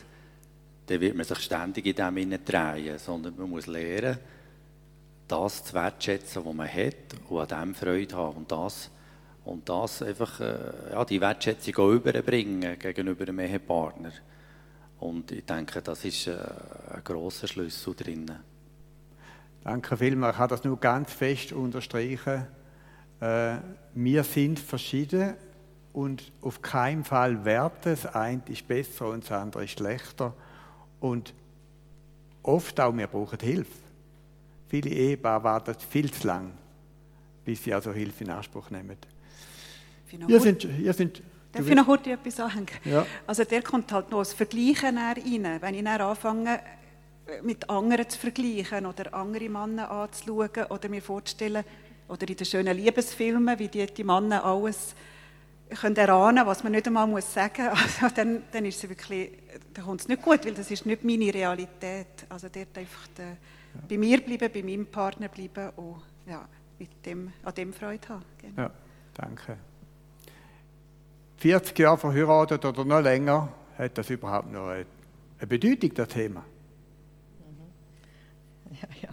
[0.86, 4.16] dann wird man sich ständig in dem drehen, sondern man muss lernen,
[5.26, 6.94] das zu wertschätzen, was man hat
[7.28, 8.90] und an dem Freude haben und das,
[9.44, 14.12] und das einfach, äh, ja, die Wertschätzung auch überbringen gegenüber dem Ehepartner.
[15.00, 16.36] Und ich denke, das ist äh,
[16.94, 18.30] ein grosser Schlüssel drin.
[19.64, 20.34] Danke vielmals.
[20.34, 22.46] Ich kann das nur ganz fest unterstreichen.
[23.20, 23.56] äh,
[23.94, 25.34] wir sind verschieden
[25.92, 27.90] und auf keinen Fall Werte.
[27.90, 30.34] Das eine ist besser und das andere ist schlechter.
[31.00, 31.32] Und
[32.42, 33.72] oft auch, wir brauchen Hilfe.
[34.68, 36.52] Viele Ehepaare warten viel zu lang,
[37.44, 38.96] bis sie also Hilfe in Anspruch nehmen.
[40.28, 42.66] Ihr sind, ihr sind Darf ich noch kurz etwas sagen?
[42.84, 43.04] Ja.
[43.26, 45.58] Also der kommt halt noch das Vergleichen rein.
[45.60, 46.60] Wenn ich dann anfange,
[47.42, 51.64] mit anderen zu vergleichen oder andere Männer anzuschauen oder mir vorzustellen,
[52.08, 54.94] oder in den schönen Liebesfilmen, wie die, die Männer alles
[55.80, 59.30] können erahnen, was man nicht einmal muss sagen muss, also dann, dann, ist es wirklich,
[59.72, 62.26] dann kommt es nicht gut, weil das ist nicht meine Realität.
[62.28, 63.34] Also dort einfach de, ja.
[63.88, 68.24] bei mir bleiben, bei meinem Partner bleiben und ja, mit dem, an dem Freude haben.
[68.38, 68.62] Genau.
[68.62, 68.70] Ja,
[69.14, 69.56] danke.
[71.40, 73.48] 40 Jahre verheiratet oder noch länger,
[73.78, 74.84] hat das überhaupt noch eine,
[75.38, 76.44] eine Bedeutung, das Thema?
[78.70, 79.10] Ja, ja.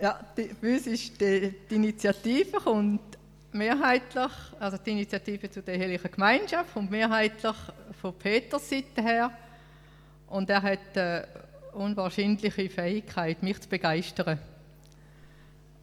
[0.00, 3.00] ja die, bei uns ist die, die Initiative kommt
[3.52, 7.56] mehrheitlich, also die Initiative zu der ehelichen Gemeinschaft und mehrheitlich
[8.00, 9.30] von Peters Seite her.
[10.26, 11.28] Und er hat eine
[11.72, 14.40] unwahrscheinliche Fähigkeit, mich zu begeistern.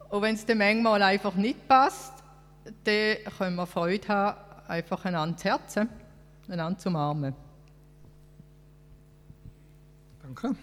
[0.09, 2.13] Und wenn es dann manchmal einfach nicht passt,
[2.83, 5.89] dann können wir Freude haben, einfach einander zu Herzen,
[6.47, 7.33] einander zu umarmen.
[10.21, 10.55] Danke.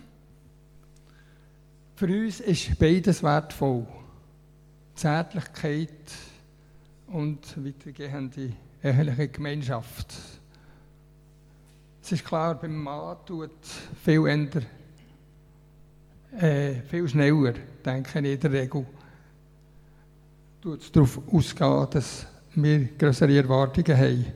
[1.96, 3.86] Für uns ist beides wertvoll.
[4.94, 5.90] Zärtlichkeit
[7.06, 10.12] und weitergehende eheliche Gemeinschaft.
[12.02, 13.50] Es ist klar, beim Mann tut
[14.04, 14.66] viel ändern,
[16.38, 18.86] äh, viel schneller, denke ich in der Regel,
[20.60, 24.26] tut es darauf ausgehen, dass wir größere Erwartungen haben.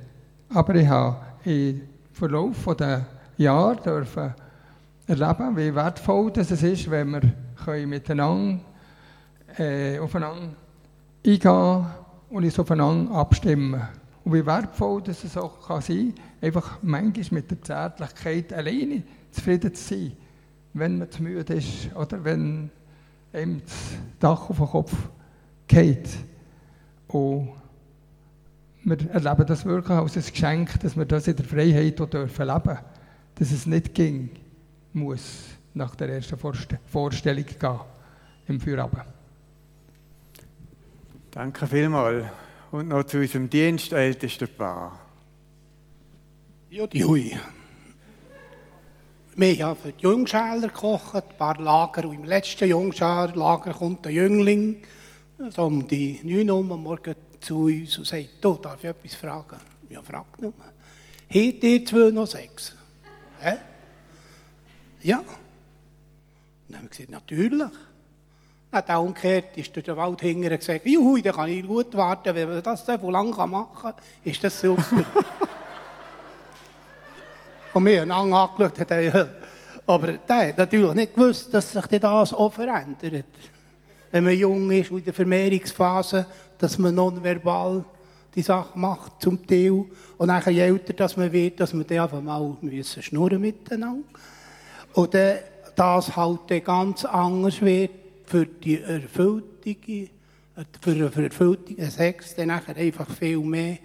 [0.49, 4.35] Aber ich habe im Verlauf der Jahre dürfen
[5.07, 8.61] erleben, wie wertvoll das ist, wenn wir miteinander
[9.59, 10.55] äh, aufeinander
[11.25, 11.87] eingehen
[12.31, 13.83] und uns aufeinander abstimmen.
[14.25, 19.75] Und wie wertvoll es auch kann sein kann, einfach manchmal mit der Zärtlichkeit alleine zufrieden
[19.75, 20.13] zu sein,
[20.75, 22.71] wenn man zu müde ist oder wenn
[23.33, 23.75] einem das
[24.19, 24.95] Dach auf den Kopf
[25.69, 26.09] geht.
[27.09, 27.51] Und
[28.87, 32.47] wir erleben das wirklich als ein Geschenk, dass wir das in der Freiheit auch dürfen
[32.47, 32.79] leben
[33.35, 34.31] Dass es nicht ging,
[34.93, 37.81] muss nach der ersten Vorstellung gehen
[38.47, 39.03] im Feierabend.
[41.33, 42.27] Danke vielmals.
[42.71, 45.01] Und noch zu unserem dienstältesten Paar.
[46.71, 47.37] Ja, die Hui.
[49.35, 52.09] Wir haben für die Jungschäler gekocht, ein paar Lager.
[52.09, 54.77] Und im letzten Jungschäler-Lager kommt ein Jüngling,
[55.51, 57.15] so um die 9 Uhr am Morgen
[57.47, 59.57] zu uns und sagt, du, darf ich etwas fragen?
[59.89, 60.53] Ja, frag nur.
[61.29, 62.75] Habt ihr zwei noch sechs?
[63.41, 63.57] Hä?
[65.03, 65.23] Ja.
[66.69, 67.59] Dann haben wir gesagt, natürlich.
[67.59, 67.71] Dann
[68.73, 72.35] hat er umgekehrt, ist durch den Wald hinterher gesagt, juhu, da kann ich gut warten,
[72.35, 74.85] wenn man das so lange machen kann, ist das super.
[77.75, 79.31] und wir haben ihn angeschaut, er,
[79.87, 83.25] aber der hat natürlich nicht gewusst, dass sich das auch verändert.
[84.11, 86.27] Wenn man jung ist und in der Vermehrungsphase,
[86.59, 87.85] dass man nonverbal
[88.35, 89.85] die Sache macht, zum Teil.
[90.19, 94.05] Und dann, je älter dass man wird, dass man dann einfach mal müssen schnurren miteinander.
[94.93, 95.39] Und dann,
[95.75, 97.91] das halt ganz anders wird
[98.25, 99.77] für die erfüllte,
[100.81, 103.79] für, für erfüllte Sex, dann nachher einfach viel mehr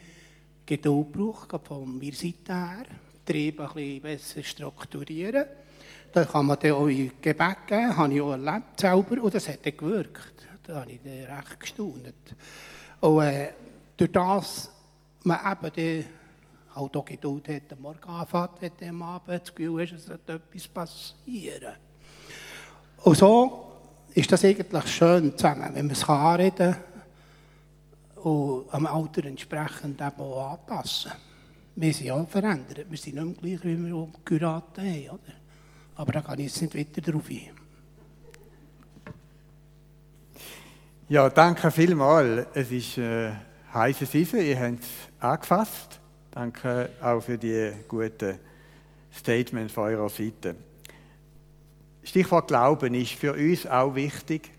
[0.66, 2.86] Geduld braucht, von mir Seite her.
[3.26, 5.46] Trieb ein bisschen besser strukturieren.
[6.12, 9.48] Da kann man dann auch in Gebet geben, habe ich auch erlebt selber, und das
[9.48, 10.48] hat dann gewirkt.
[10.64, 12.14] Da habe ich dann recht gestaunt.
[13.00, 13.50] Und äh,
[13.98, 14.70] durch das
[15.24, 16.06] man eben dann
[16.76, 20.30] halt auch Geduld hat, am Morgen anfängt, wenn am Abend das Gefühl ist, es wird
[20.30, 21.76] etwas passieren.
[23.04, 23.72] Und so
[24.14, 30.22] ist das eigentlich schön zusammen, wenn man es anreden kann und am Alter entsprechend eben
[30.22, 31.12] auch anpassen.
[31.76, 32.86] Wir sind auch verändert.
[32.90, 35.10] Wir sind nicht mehr gleich, wie wir geraten haben.
[35.10, 35.41] Oder?
[36.02, 37.42] Aber da kann ich jetzt nicht weiter darauf ein.
[41.08, 42.48] Ja, danke vielmals.
[42.56, 43.34] Es ist äh,
[43.72, 46.00] heiße Season, ihr habt es angefasst.
[46.32, 48.40] Danke auch für die guten
[49.14, 50.56] Statements von eurer Seite.
[52.02, 54.50] Stichwort Glauben ist für uns auch wichtig,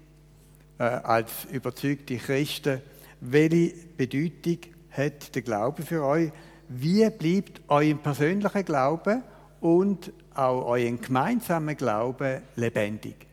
[0.78, 2.80] äh, als überzeugte Christen.
[3.20, 4.58] Welche Bedeutung
[4.92, 6.30] hat der Glaube für euch?
[6.68, 9.24] Wie bleibt euer persönlicher Glaube
[9.62, 13.26] und auch euren gemeinsamen Glauben lebendig?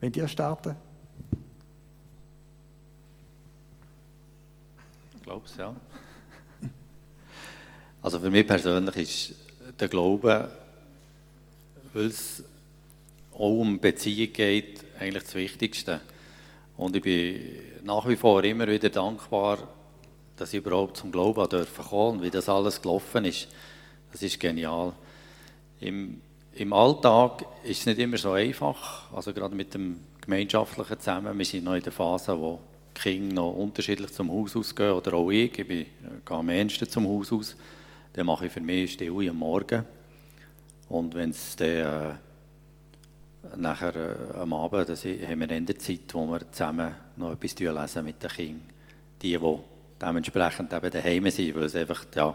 [0.00, 0.76] Wenn ihr starten?
[5.28, 5.76] glaube es, ja.
[8.00, 9.34] Also für mich persönlich ist
[9.78, 10.50] der Glaube,
[11.92, 12.42] weil es
[13.34, 16.00] auch um Beziehung geht, eigentlich das Wichtigste.
[16.78, 17.40] Und ich bin
[17.84, 19.58] nach wie vor immer wieder dankbar,
[20.36, 21.46] dass ich überhaupt zum Glauben
[21.90, 23.48] kommen und wie das alles gelaufen ist.
[24.12, 24.92] Das ist genial.
[25.80, 26.20] Im,
[26.54, 31.38] Im Alltag ist es nicht immer so einfach, also gerade mit dem Gemeinschaftlichen zusammen.
[31.38, 32.60] Wir sind noch in der Phase, wo
[32.96, 35.58] die Kinder noch unterschiedlich zum Haus ausgehen oder auch ich.
[35.58, 35.86] Ich bin,
[36.24, 37.56] gehe am ehesten zum Haus aus.
[38.12, 39.84] Dann mache ich für mich Stille am Morgen.
[40.88, 46.12] Und wenn es dann äh, nachher äh, am Abend, das haben wir dann die Zeit,
[46.12, 48.62] wo wir zusammen noch etwas lesen mit den Kindern.
[49.22, 49.58] Die, die
[50.00, 52.34] dementsprechend eben daheim sind, weil es einfach ja,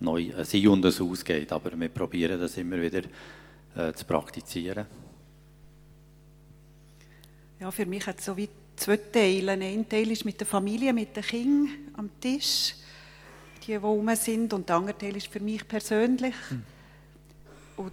[0.00, 1.52] neu ein Sie und ein Ausgeht.
[1.52, 3.02] Aber wir probieren das immer wieder
[3.76, 4.86] äh, zu praktizieren.
[7.60, 9.52] Ja, für mich hat es so wie zwei Teile.
[9.52, 12.74] Ein Teil ist mit der Familie, mit den Kindern am Tisch,
[13.62, 14.52] die, die rum sind.
[14.52, 16.34] Und der andere Teil ist für mich persönlich.
[16.50, 16.62] Mhm.
[17.76, 17.92] Und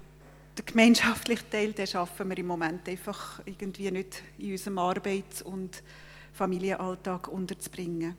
[0.58, 5.82] den gemeinschaftlichen Teil, den schaffen wir im Moment einfach irgendwie nicht in unserem Arbeits- und
[6.34, 8.16] Familienalltag unterzubringen.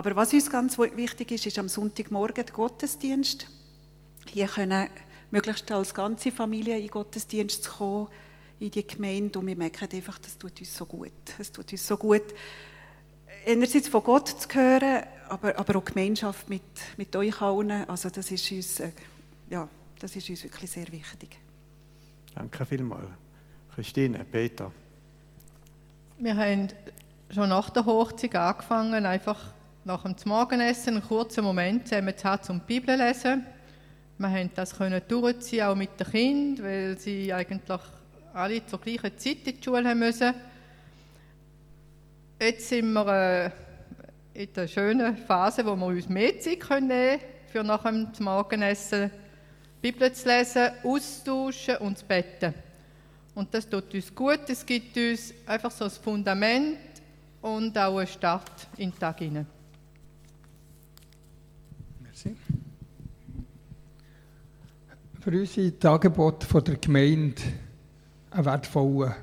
[0.00, 3.46] Aber was uns ganz wichtig ist, ist am Sonntagmorgen der Gottesdienst.
[4.28, 4.88] Hier können
[5.30, 8.08] möglichst als ganze Familie in den Gottesdienst kommen,
[8.60, 11.12] in die Gemeinde und wir merken einfach, das tut uns so gut.
[11.38, 12.22] Es tut uns so gut,
[13.46, 16.62] einerseits von Gott zu hören, aber, aber auch Gemeinschaft mit,
[16.96, 17.70] mit euch allen.
[17.86, 18.92] Also das ist uns, äh,
[19.50, 21.36] ja, das ist uns wirklich sehr wichtig.
[22.34, 23.10] Danke vielmals.
[23.74, 24.72] Christine, Peter.
[26.16, 26.68] Wir haben
[27.28, 29.52] schon nach der Hochzeit angefangen, einfach
[29.84, 33.46] nach dem Morgenessen einen kurzen Moment zusammen zu haben, um Bibel zu lesen.
[34.18, 34.76] Wir haben das
[35.08, 37.80] durchziehen, auch mit den Kindern, weil sie eigentlich
[38.34, 40.34] alle zur gleichen Zeit in die Schule haben müssen.
[42.38, 43.52] Jetzt sind wir
[44.34, 48.08] äh, in der schönen Phase, wo wir uns mehr Zeit nehmen können, für nach dem
[48.20, 49.10] Morgenessen
[49.82, 52.54] die Bibel zu lesen, austauschen und zu beten.
[53.34, 56.78] Und das tut uns gut, es gibt uns einfach so ein Fundament
[57.40, 59.46] und auch einen Start in den Tag hinein.
[65.20, 67.42] Für uns sind die Angebote der Gemeinde
[68.30, 69.16] ein wertvoller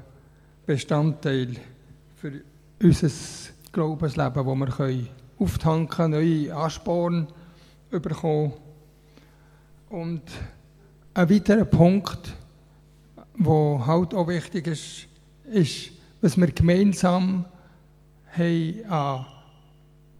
[0.64, 1.56] Bestandteil
[2.16, 2.34] für
[2.80, 3.10] unser
[3.72, 7.26] Glaubensleben, wo wir können auftanken neue Ansporn
[7.90, 8.54] bekommen.
[9.90, 10.22] Und
[11.16, 12.32] ein weiterer Punkt,
[13.36, 15.08] der halt auch wichtig ist,
[15.52, 17.46] ist, was wir gemeinsam
[18.34, 19.26] haben an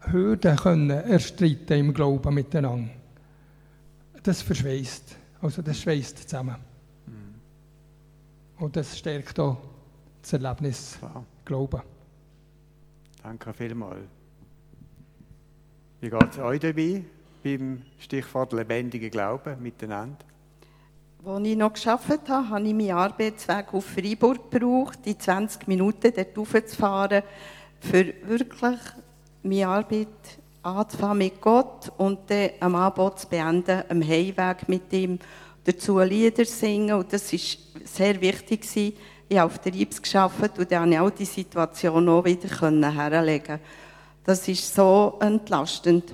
[0.10, 2.90] Hürden können erstreiten im Glauben miteinander.
[4.24, 6.56] Das verschweißt, also das schweißt zusammen.
[8.60, 9.58] Und das stärkt auch
[10.22, 11.24] das Erlebnis wow.
[11.46, 11.82] Glauben.
[13.22, 14.08] Danke vielmals.
[16.02, 17.04] Wie geht es euch dabei
[17.44, 20.26] beim Stichwort lebendiger Glauben miteinander?
[21.26, 26.14] Als ich noch gearbeitet habe, habe ich meinen Arbeitsweg auf Freiburg gebraucht, die 20 Minuten
[26.16, 27.24] dort raufzufahren,
[27.80, 28.80] für wirklich
[29.44, 30.08] meine Arbeit
[30.64, 35.20] anzufangen mit Gott und dann am Abend zu beenden, am Heimweg mit ihm
[35.64, 37.40] dazu Lieder singen und das war
[37.84, 38.66] sehr wichtig.
[39.30, 42.50] Ich habe auf der Riebs gearbeitet und dann konnte ich auch die Situation auch wieder
[42.94, 43.60] herlegen.
[44.24, 46.14] Das ist so entlastend.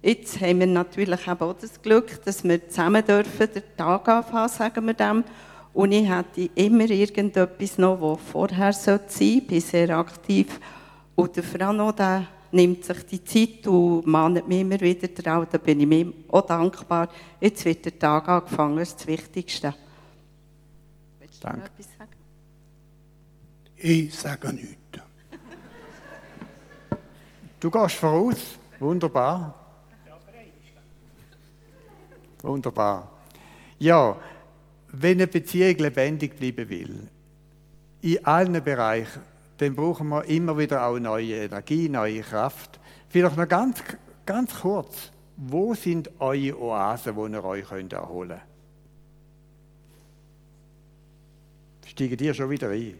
[0.00, 4.86] Jetzt haben wir natürlich auch das Glück, dass wir zusammen dürfen, den Tag anfangen, sagen
[4.86, 5.24] wir dem.
[5.74, 9.24] Und ich hätte immer irgendetwas noch, das vorher sein sollte.
[9.24, 10.60] Ich bin sehr aktiv.
[11.14, 15.46] Und der Frano, der nimmt sich die Zeit und mahnt mich immer wieder daran.
[15.50, 17.08] Da bin ich mir auch dankbar.
[17.40, 19.74] Jetzt wird der Tag angefangen, das ist das Wichtigste.
[21.20, 21.60] Willst du Danke.
[21.60, 22.12] noch etwas sagen?
[23.76, 24.78] Ich sage nichts.
[27.60, 28.58] Du gehst voraus.
[28.78, 29.54] Wunderbar.
[32.42, 33.10] Wunderbar.
[33.78, 34.16] Ja,
[34.88, 37.08] wenn eine Beziehung lebendig bleiben will,
[38.00, 39.22] in allen Bereichen,
[39.58, 42.78] dann brauchen wir immer wieder auch neue Energie, neue Kraft.
[43.08, 43.82] Vielleicht noch ganz,
[44.24, 45.10] ganz kurz.
[45.36, 48.42] Wo sind eure Oasen, wo ihr euch erholen könnt?
[51.86, 52.94] Steigen die schon wieder ein?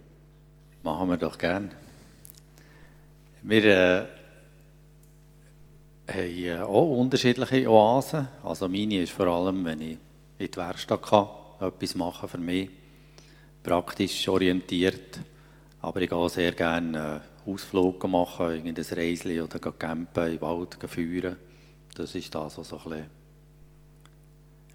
[0.83, 1.71] Machen wir doch gern.
[3.43, 4.07] Wir äh,
[6.09, 8.27] haben auch unterschiedliche Oasen.
[8.43, 9.99] Also meine ist vor allem, wenn ich
[10.39, 11.29] in die Werkstatt kann,
[11.61, 12.71] etwas machen für mich,
[13.63, 15.21] praktisch orientiert.
[15.81, 21.37] Aber ich gehe sehr gerne äh, Ausflüge machen, irgendein Reisli oder campen, im Wald führen.
[21.95, 23.07] Das ist das, was so ein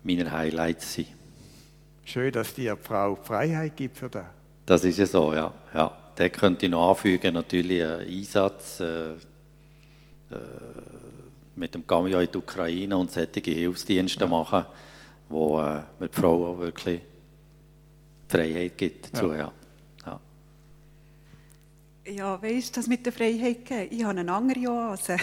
[0.04, 1.08] meine Highlights sind.
[2.06, 4.26] Schön, dass die Frau Freiheit gibt für das.
[4.66, 5.54] Das ist ja so, ja.
[5.74, 5.98] ja.
[6.16, 9.16] Da könnte ich noch anfügen, natürlich einen Einsatz äh, äh,
[11.56, 14.28] mit dem Cameo in die Ukraine und solche Hilfsdienste ja.
[14.30, 14.66] machen,
[15.30, 17.02] wo äh, mir die Frau auch wirklich
[18.28, 19.38] Freiheit gibt dazu, ja.
[19.38, 19.52] ja.
[22.06, 23.88] Ja, weißt du, das mit der Freiheit gegeben?
[23.92, 25.16] Ich habe eine andere Oase.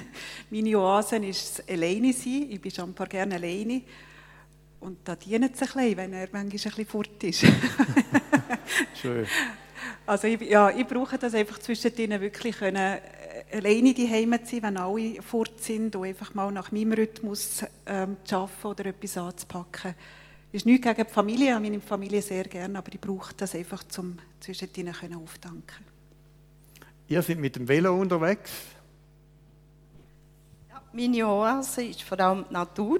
[0.50, 2.46] Meine Oase ist das Alleine sein.
[2.48, 3.82] Ich bin schon ein paar gerne alleine.
[4.78, 7.44] Und da dient es ein bisschen, wenn er manchmal ein bisschen fort ist.
[9.02, 9.26] Schön.
[10.06, 13.00] Also ich, ja, ich brauche das einfach zwischen denen wirklich können, äh,
[13.56, 17.64] alleine die Heime zu sein, wenn alle fort sind und einfach mal nach meinem Rhythmus
[17.84, 19.94] ähm, zu arbeiten oder etwas anzupacken.
[20.52, 23.56] Ist nichts gegen die Familie, ich habe meine Familie sehr gerne, aber ich brauche das
[23.56, 25.87] einfach, um zwischen ihnen auftanken
[27.10, 28.50] Ihr seid mit dem Velo unterwegs?
[30.68, 32.98] Ja, meine Oase ist vor allem die Natur.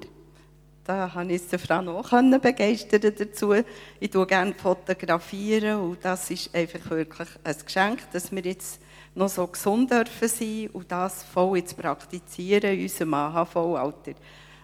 [0.83, 3.53] Da habe ich die Frau noch begeistern dazu.
[3.99, 8.81] Ich tue gerne fotografieren und das ist einfach wirklich ein Geschenk, dass wir jetzt
[9.13, 14.13] noch so gesund dürfen sein und das voll jetzt praktizieren in unserem AHV-Alter.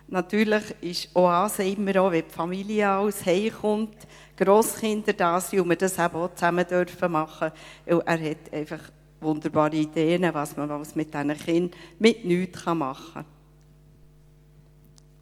[0.07, 3.21] Natürlich ist Oase immer auch, wenn die Familie aus
[3.61, 3.95] kommt,
[4.35, 7.51] Grosskinder da sind und wir das eben auch zusammen dürfen machen.
[7.85, 8.79] Weil er hat einfach
[9.26, 13.26] wunderbare Ideen, was man was mit diesen Kindern mit nichts machen kann.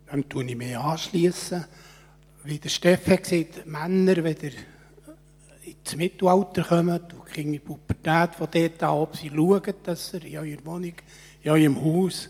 [0.08, 1.66] Dann tue ich mich anschließen.
[2.43, 4.51] Wie der Steffen gesagt Männer, wenn ihr
[5.66, 10.26] ins Mittelalter kommen, und kriegen die Pubertät von dort an, ob sie schauen, dass ihr
[10.26, 10.93] in eurer Wohnung,
[11.41, 12.30] in eurem Haus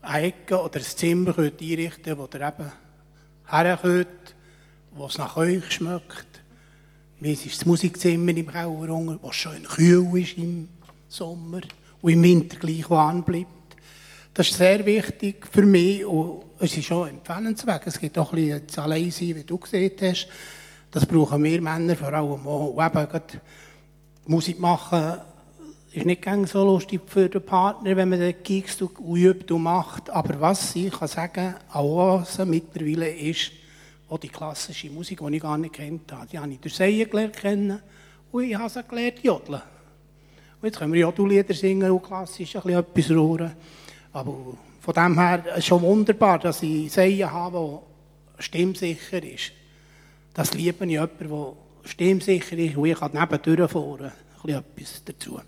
[0.00, 2.72] eine Ecke oder ein Zimmer könnt einrichten könnt, wo ihr eben
[3.46, 4.34] herkommt,
[4.92, 6.42] wo es nach euch schmeckt.
[7.20, 8.88] Mir ist das Musikzimmer im Kauer,
[9.20, 10.68] wo schön kühl ist im
[11.08, 11.60] Sommer
[12.02, 13.48] und im Winter gleich warm bleibt.
[14.34, 17.86] Das ist sehr wichtig für mich und es ist auch empfehlenswert.
[17.86, 20.28] Es gibt auch ein bisschen das Alleinsein, wie du gesehen hast.
[20.90, 22.86] Das brauchen wir Männer vor allem auch.
[22.86, 23.40] Eben
[24.26, 25.18] Musik machen
[25.92, 30.10] ist nicht ganz so lustig für den Partner, wenn man den Gigs übt und macht.
[30.10, 33.50] Aber was ich kann sagen, an Oase mittlerweile ist
[34.08, 36.26] auch die klassische Musik, die ich gar nicht kennt habe.
[36.26, 37.80] Die habe ich durch Seien gelernt kennen
[38.30, 39.62] und ich habe sie gelernt jodeln.
[40.60, 43.52] Und jetzt können wir Jodellieder singen und klassisch ein bisschen etwas rühren.
[44.12, 44.34] Aber
[44.80, 47.80] von dem her ist es schon wunderbar, dass ich Seien habe,
[48.36, 49.52] der stimmsicher ist.
[50.34, 51.52] Das liebe ich jemanden, der
[51.84, 54.10] stimmsicher ist und ich kann nebendurch fahren.
[54.10, 55.40] Ein bisschen etwas dazu.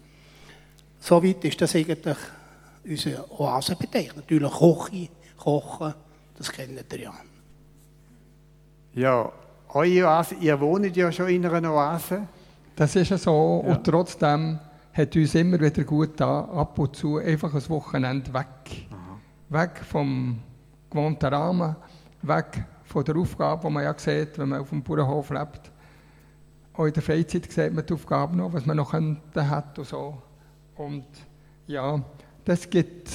[1.01, 2.17] Soweit ist das eigentlich
[2.85, 4.17] unsere Oasenbeteiligung.
[4.17, 5.95] Natürlich Koche, Kochen,
[6.37, 7.15] das kennt ihr ja.
[8.95, 9.33] Ja,
[9.73, 12.27] eure Oase, ihr wohnt ja schon in einer Oase.
[12.77, 13.73] Das ist ja so ja.
[13.73, 14.59] und trotzdem
[14.93, 18.89] hat uns immer wieder gut da ab und zu einfach ein Wochenende weg.
[18.91, 19.63] Aha.
[19.63, 20.39] Weg vom
[20.91, 21.77] gewohnten Rahmen,
[22.23, 25.71] weg von der Aufgabe, die man ja sieht, wenn man auf dem Bauernhof lebt.
[26.75, 30.21] Auch in der Freizeit sieht man die Aufgaben noch, was man noch hat und so.
[30.77, 31.05] Und
[31.67, 32.03] ja,
[32.45, 33.11] das gibt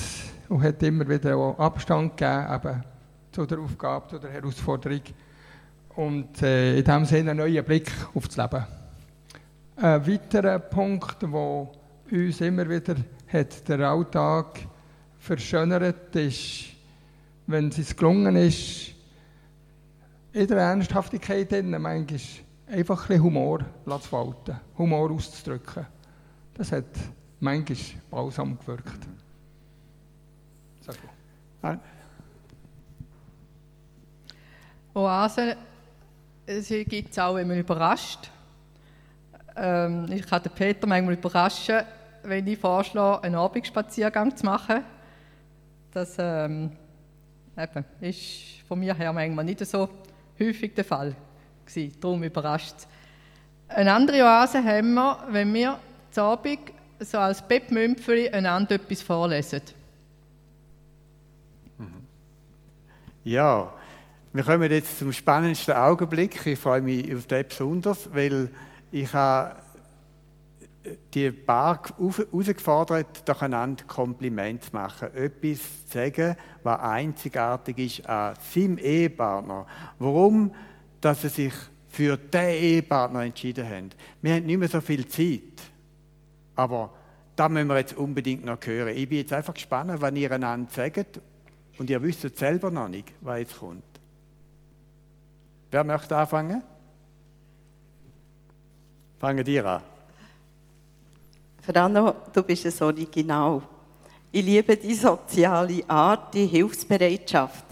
[0.50, 2.84] und hat immer wieder auch Abstand gegeben eben
[3.32, 5.02] zu der Aufgabe, zu der Herausforderung.
[5.96, 8.66] Und äh, in diesem Sinne einen neuen Blick auf das Leben.
[9.78, 12.96] Ein weiterer Punkt, der uns immer wieder
[13.28, 14.60] hat der Alltag
[15.20, 16.66] verschönert, ist,
[17.48, 18.92] wenn es gelungen ist,
[20.32, 22.20] in der Ernsthaftigkeit drin, manchmal
[22.68, 25.86] einfach ein bisschen Humor zu walten, Humor auszudrücken.
[26.54, 26.86] Das hat
[27.42, 27.78] manchmal
[28.10, 29.08] balsam gewirkt.
[30.80, 30.96] Sag
[31.62, 31.80] mal.
[34.94, 35.56] Oasen
[36.88, 38.32] gibt es auch, wenn man überrascht.
[39.56, 41.82] Ähm, ich kann den Peter manchmal überraschen,
[42.24, 44.84] wenn ich vorschlage, einen Abendspaziergang zu machen.
[45.92, 46.72] Das ähm,
[47.58, 49.90] eben, ist von mir her manchmal nicht so
[50.40, 51.16] häufig der Fall
[51.66, 51.98] gewesen.
[52.02, 52.76] Darum überrascht.
[53.68, 55.80] Eine andere Oase haben wir, wenn wir
[56.12, 56.60] zu Abend
[57.00, 59.62] so als Bettmümpfeli einander etwas vorlesen.
[61.78, 62.06] Mhm.
[63.24, 63.74] Ja,
[64.34, 66.46] wir kommen jetzt zum spannendsten Augenblick.
[66.46, 68.50] Ich freue mich auf den besonders, weil
[68.92, 69.56] ich habe
[71.14, 75.14] die Paar herausgefordert, doch einander Kompliment zu machen.
[75.16, 79.66] Etwas zu sagen, was einzigartig ist an seinem Ehepartner.
[79.98, 80.54] Warum,
[81.02, 81.54] dass sie sich
[81.96, 83.90] für diesen Ehepartner entschieden haben.
[84.22, 85.42] Wir haben nicht mehr so viel Zeit.
[86.56, 86.94] Aber
[87.36, 88.96] da müssen wir jetzt unbedingt noch hören.
[88.96, 91.22] Ich bin jetzt einfach gespannt, was ihr einander sagt.
[91.78, 93.84] Und ihr wisst selber noch nicht, was jetzt kommt.
[95.72, 96.64] Wer möchte anfangen?
[99.26, 99.82] Fangen dir an.
[101.60, 103.60] Frano, du bist es original.
[104.32, 107.66] Ich liebe die soziale Art, die Hilfsbereitschaft.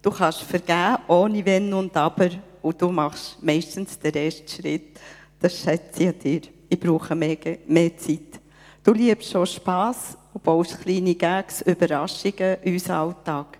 [0.00, 2.30] Du kannst vergeben ohne Wenn und Aber
[2.62, 5.00] und du machst meistens den ersten Schritt.
[5.40, 6.40] Das schätze ich an dir.
[6.68, 7.36] Ich brauche mehr,
[7.66, 8.40] mehr Zeit.
[8.84, 13.58] Du liebst schon Spass und baust kleine Gags, Überraschungen in unseren Alltag.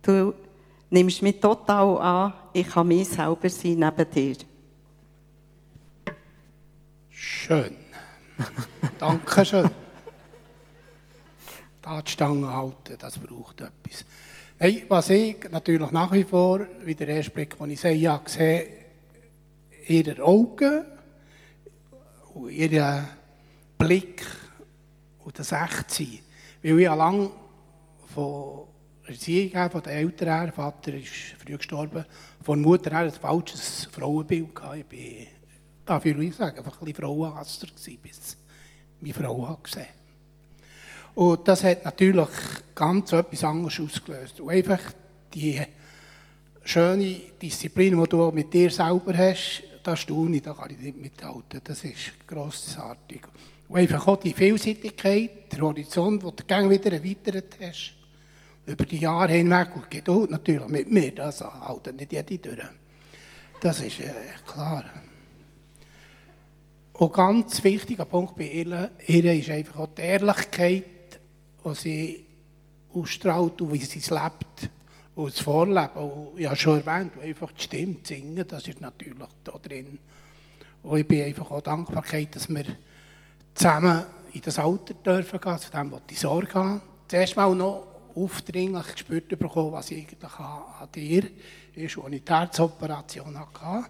[0.00, 0.32] Du
[0.88, 4.47] nimmst mich total an, ich kann mich selber sein neben dir.
[7.48, 7.76] Schön.
[8.98, 9.70] Dankeschön.
[11.80, 14.04] Da die Stange halten, das braucht etwas.
[14.58, 18.20] Hey, was ich natürlich nach wie vor, wie der erste Blick, den ich sehe, ja,
[18.26, 18.68] sehe,
[19.86, 20.84] ihre Augen
[22.34, 23.08] und ihren
[23.78, 24.26] Blick
[25.24, 26.18] und das Echtsein.
[26.62, 27.30] Weil ich lange
[28.12, 28.64] von
[29.06, 32.04] Erziehung von den Eltern her, Vater ist früh gestorben,
[32.42, 34.50] von der Mutter her ein falsches Frauenbild
[34.90, 35.28] bin,
[35.88, 38.36] darf ich sagen, einfach ein bisschen Frauenhasser gewesen, bis
[39.00, 39.86] meine Frau hat gesehen.
[41.14, 42.28] Und das hat natürlich
[42.74, 44.40] ganz etwas anderes ausgelöst.
[44.40, 44.80] Und einfach
[45.34, 45.60] die
[46.62, 50.98] schöne Disziplin, die du mit dir selber hast, das staune ich, da kann ich nicht
[50.98, 51.60] mithalten.
[51.64, 53.22] Das ist grossartig.
[53.68, 57.94] Und einfach auch die Vielseitigkeit, der Horizont, den du gerne wieder erweitert hast,
[58.66, 62.58] über die Jahre hinweg und Geduld natürlich mit mir, das halten nicht jede durch.
[63.60, 64.12] Das ist äh,
[64.46, 64.84] klar.
[66.98, 70.84] Und ganz wichtiger Punkt bei ihr, ist einfach auch die Ehrlichkeit,
[71.64, 72.26] die sie
[72.92, 74.68] ausstrahlt und wie sie es lebt
[75.14, 75.92] und das Vorleben.
[75.94, 80.00] Und ich habe schon erwähnt, einfach die Stimme singen, das ist natürlich da drin.
[80.82, 82.64] Und ich bin einfach auch Dankbarkeit, dass wir
[83.54, 86.80] zusammen in das Alter dürfen gehen, zu dem, was ich Sorge habe.
[87.06, 87.86] Zuerst mal noch
[88.16, 91.22] aufdringlich gespürt bekommen, was ich eigentlich an dir
[91.76, 93.88] ist, als ich die Herzoperation hatte.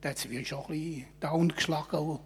[0.00, 2.18] Da hat sie mich schon ein bisschen down geschlagen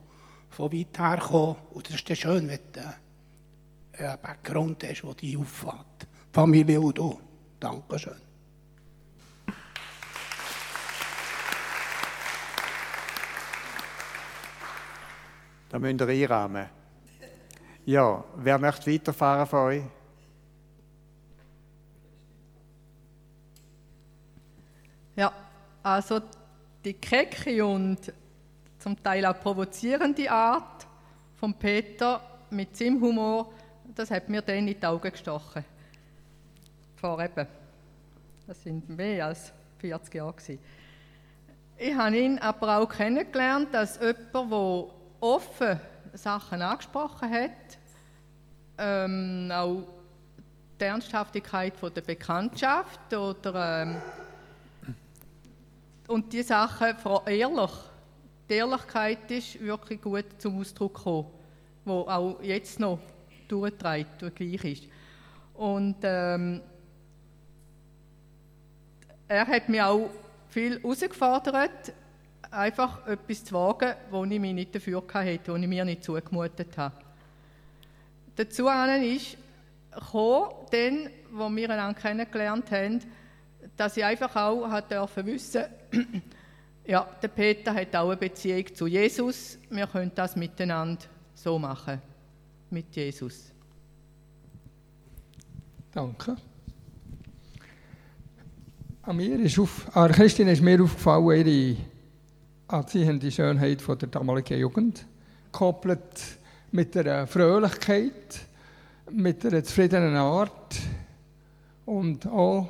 [0.51, 1.57] von weit her gekommen.
[1.71, 6.09] Und das ist dann schön, wenn du einen Background hast, der dich auffällt.
[6.33, 7.19] Familie und du.
[7.59, 8.21] Dankeschön.
[15.69, 16.67] Da müsst ihr einrahmen.
[17.87, 19.83] Ja, wer möchte weiterfahren von euch?
[25.17, 25.33] Ja,
[25.83, 26.21] also
[26.85, 28.13] die kecke und
[28.81, 30.87] zum Teil auch provozierende Art
[31.37, 32.21] von Peter
[32.51, 33.53] mit seinem Humor,
[33.95, 35.65] das hat mir dann in die Augen gestochen.
[36.97, 37.47] Vor eben,
[38.47, 40.59] das sind mehr als 40 Jahre gewesen.
[41.77, 44.85] Ich habe ihn aber auch kennengelernt als jemand, der
[45.21, 45.81] offen
[46.15, 47.51] Sachen angesprochen hat,
[48.79, 49.85] ähm, auch
[50.81, 53.97] die Ernsthaftigkeit von der Bekanntschaft oder ähm,
[56.09, 57.71] und die Sachen ehrlich.
[58.51, 61.29] Die Ehrlichkeit ist wirklich gut zum Ausdruck gekommen,
[61.85, 62.99] wo auch jetzt noch
[63.47, 64.83] durchtreibt und gleich ist.
[65.55, 66.61] Und ähm,
[69.29, 70.11] er hat mich auch
[70.49, 71.93] viel herausgefordert,
[72.51, 76.77] einfach etwas zu wagen, wo ich mich nicht dafür hatte, wo ich mir nicht zugemutet
[76.77, 76.97] habe.
[78.35, 79.37] Dazu ist
[79.95, 83.01] gekommen, dann, wo wir einander kennengelernt haben,
[83.77, 85.67] dass ich einfach auch hat dürfen wissen,
[86.91, 89.57] ja, der Peter hat auch eine Beziehung zu Jesus.
[89.71, 92.03] Wir können das miteinander so machen,
[92.69, 93.53] mit Jesus.
[95.93, 96.37] Danke.
[99.03, 101.77] An mir ist auf, an Christine ist mir aufgefallen, ihre
[102.67, 105.07] anziehende Schönheit von der damaligen Jugend,
[105.53, 106.39] gekoppelt
[106.73, 108.41] mit einer Fröhlichkeit,
[109.13, 110.77] mit einer zufriedenen Art
[111.87, 112.69] und auch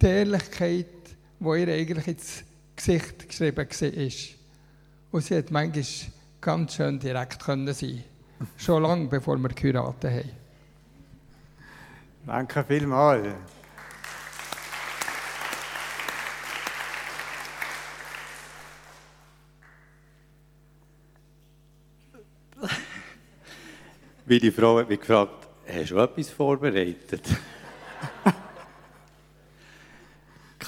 [0.00, 0.86] die Ehrlichkeit,
[1.40, 2.44] die ihr eigentlich ins
[2.78, 4.08] Gesicht geschrieben war.
[5.10, 5.84] Und sie hat manchmal
[6.40, 8.04] ganz schön direkt können sein
[8.56, 10.30] Schon lange bevor wir geheiratet haben.
[12.24, 13.26] Danke vielmals.
[24.24, 27.22] Wie die Frau hat mich gefragt, hast du etwas vorbereitet?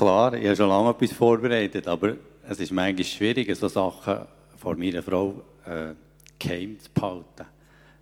[0.00, 2.14] Klar, ich habe schon lange etwas vorbereitet, aber
[2.48, 4.20] es ist manchmal schwierig, so Sachen
[4.56, 5.92] vor meiner Frau äh,
[6.38, 7.44] geheim zu behalten.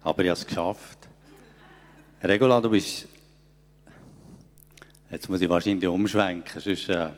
[0.04, 1.08] Aber ich habe es geschafft.
[2.22, 3.08] Regula, du bist...
[5.10, 6.60] Jetzt muss ich wahrscheinlich umschwenken.
[6.60, 7.08] Sonst, äh,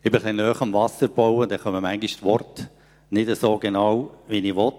[0.00, 2.70] ich bin ein näher am Wasser bauen, dann kommen manchmal die Worte
[3.10, 4.72] nicht so genau, wie ich will.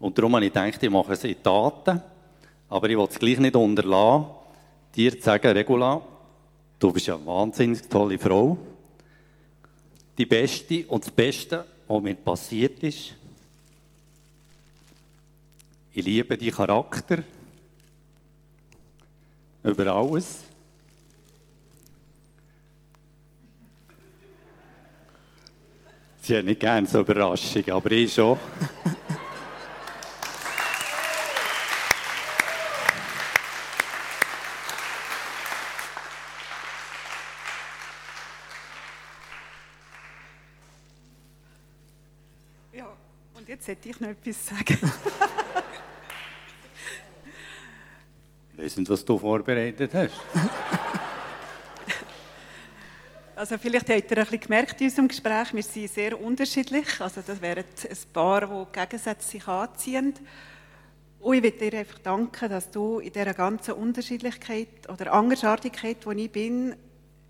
[0.00, 2.02] Und darum habe ich gedacht, ich mache es in Taten.
[2.68, 4.26] Aber ich will es gleich nicht unterlassen,
[4.94, 6.02] dir zu sagen, Regula,
[6.78, 8.58] Du bist eine wahnsinnig tolle Frau.
[10.18, 13.14] Die Beste und das Beste, was mir passiert ist.
[15.92, 17.22] Ich liebe deinen Charakter.
[19.62, 20.44] Über alles.
[26.20, 28.38] Sie hat nicht gerne so Überraschungen, aber ich schon.
[43.68, 44.78] Hätte ich noch etwas sagen.
[48.56, 50.14] weiß nicht, was du vorbereitet hast.
[53.36, 57.00] Also vielleicht habt ihr ein bisschen gemerkt in unserem Gespräch, wir sind sehr unterschiedlich.
[57.00, 60.14] Also das wären ein paar, die Gegensätze sich anziehen.
[61.20, 66.12] Und ich möchte dir einfach danken, dass du in dieser ganzen Unterschiedlichkeit oder Andersartigkeit, wo
[66.12, 66.76] ich bin,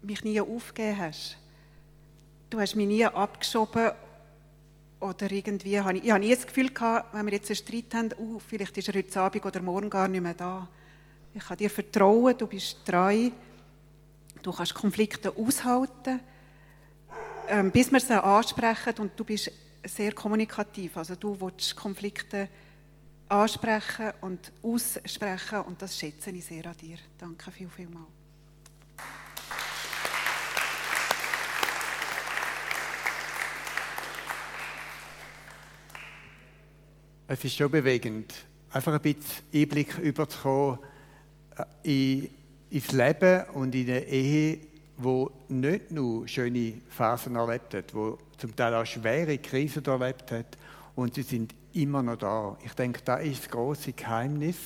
[0.02, 1.38] mich nie aufgegeben hast.
[2.50, 3.90] Du hast mich nie abgeschoben
[5.00, 8.38] oder irgendwie, ich habe nie das Gefühl gehabt, wenn wir jetzt einen Streit haben, uh,
[8.38, 10.68] vielleicht ist er heute Abend oder morgen gar nicht mehr da.
[11.34, 13.30] Ich kann dir vertrauen, du bist treu,
[14.42, 16.20] du kannst Konflikte aushalten,
[17.48, 19.52] ähm, bis wir sie ansprechen und du bist
[19.84, 20.96] sehr kommunikativ.
[20.96, 22.48] Also du willst Konflikte
[23.28, 26.96] ansprechen und aussprechen und das schätze ich sehr an dir.
[27.18, 28.06] Danke viel, viel mal.
[37.28, 38.32] Es ist schon bewegend,
[38.70, 40.78] einfach ein bisschen Einblick überzukommen
[41.56, 42.30] äh, in,
[42.70, 44.58] ins Leben und in eine Ehe,
[44.96, 50.56] wo nicht nur schöne Phasen erlebt hat, wo zum Teil auch schwere Krisen erlebt hat
[50.94, 52.56] und sie sind immer noch da.
[52.64, 54.58] Ich denke, da ist das große Geheimnis,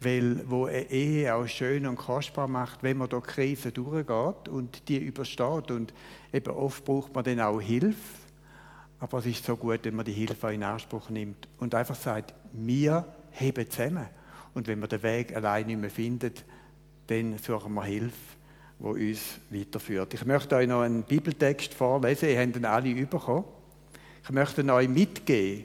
[0.00, 4.88] weil wo eine Ehe auch schön und kostbar macht, wenn man durch Krisen durchgeht und
[4.88, 5.92] die übersteht und
[6.32, 8.19] eben oft braucht man dann auch Hilfe
[9.00, 12.34] aber es ist so gut, wenn man die Hilfe in Anspruch nimmt und einfach sagt,
[12.52, 14.06] wir heben zusammen.
[14.52, 16.34] Und wenn wir den Weg allein nicht mehr finden,
[17.06, 18.36] dann suchen wir Hilfe,
[18.78, 20.12] die uns weiterführt.
[20.14, 23.44] Ich möchte euch noch einen Bibeltext vorlesen, ihr habt ihn alle bekommen.
[24.22, 25.64] Ich möchte ihn euch mitgeben,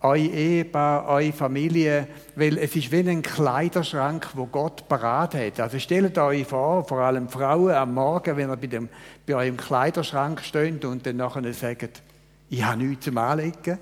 [0.00, 5.58] eure Ehepaar, eure Familie, weil es ist wie ein Kleiderschrank, wo Gott parat hat.
[5.58, 8.88] Also stellt euch vor, vor allem Frauen am Morgen, wenn ihr bei, dem,
[9.26, 12.02] bei eurem Kleiderschrank steht und dann nachher sagt,
[12.54, 13.78] ich habe nichts zum Anlegen,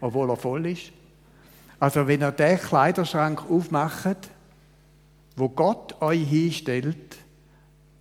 [0.00, 0.92] obwohl er voll ist.
[1.78, 4.30] Also wenn ihr den Kleiderschrank aufmacht,
[5.36, 7.18] wo Gott euch hinstellt,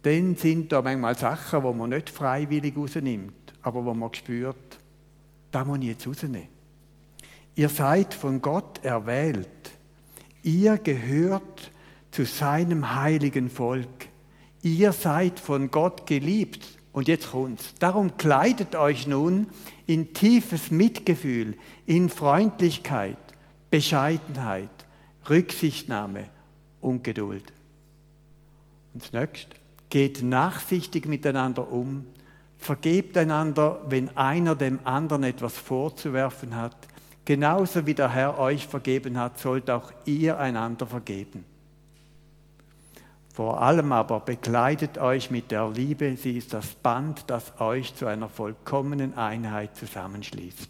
[0.04, 4.80] dann sind da manchmal Sachen, die man nicht freiwillig rausnimmt, aber wo man spürt,
[5.52, 6.48] da muss ich jetzt rausnehmen.
[7.56, 9.48] Ihr seid von Gott erwählt.
[10.42, 11.72] Ihr gehört
[12.12, 14.08] zu seinem heiligen Volk.
[14.62, 16.66] Ihr seid von Gott geliebt.
[16.94, 17.74] Und jetzt kommt's.
[17.80, 19.48] Darum kleidet euch nun
[19.88, 23.18] in tiefes Mitgefühl, in Freundlichkeit,
[23.72, 24.70] Bescheidenheit,
[25.28, 26.26] Rücksichtnahme
[26.80, 27.52] und Geduld.
[28.94, 29.30] Und das
[29.90, 32.06] geht nachsichtig miteinander um,
[32.58, 36.78] vergebt einander, wenn einer dem anderen etwas vorzuwerfen hat.
[37.26, 41.44] Genauso wie der Herr euch vergeben hat, sollt auch ihr einander vergeben.
[43.34, 48.06] Vor allem aber bekleidet euch mit der Liebe, sie ist das Band, das euch zu
[48.06, 50.70] einer vollkommenen Einheit zusammenschließt.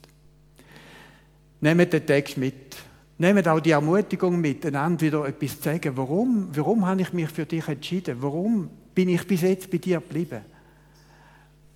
[1.59, 2.77] Nehmt den Text mit.
[3.17, 5.97] Nehmt auch die Ermutigung mit, einander wieder etwas zu sagen.
[5.97, 8.15] Warum, warum habe ich mich für dich entschieden?
[8.21, 10.45] Warum bin ich bis jetzt bei dir geblieben?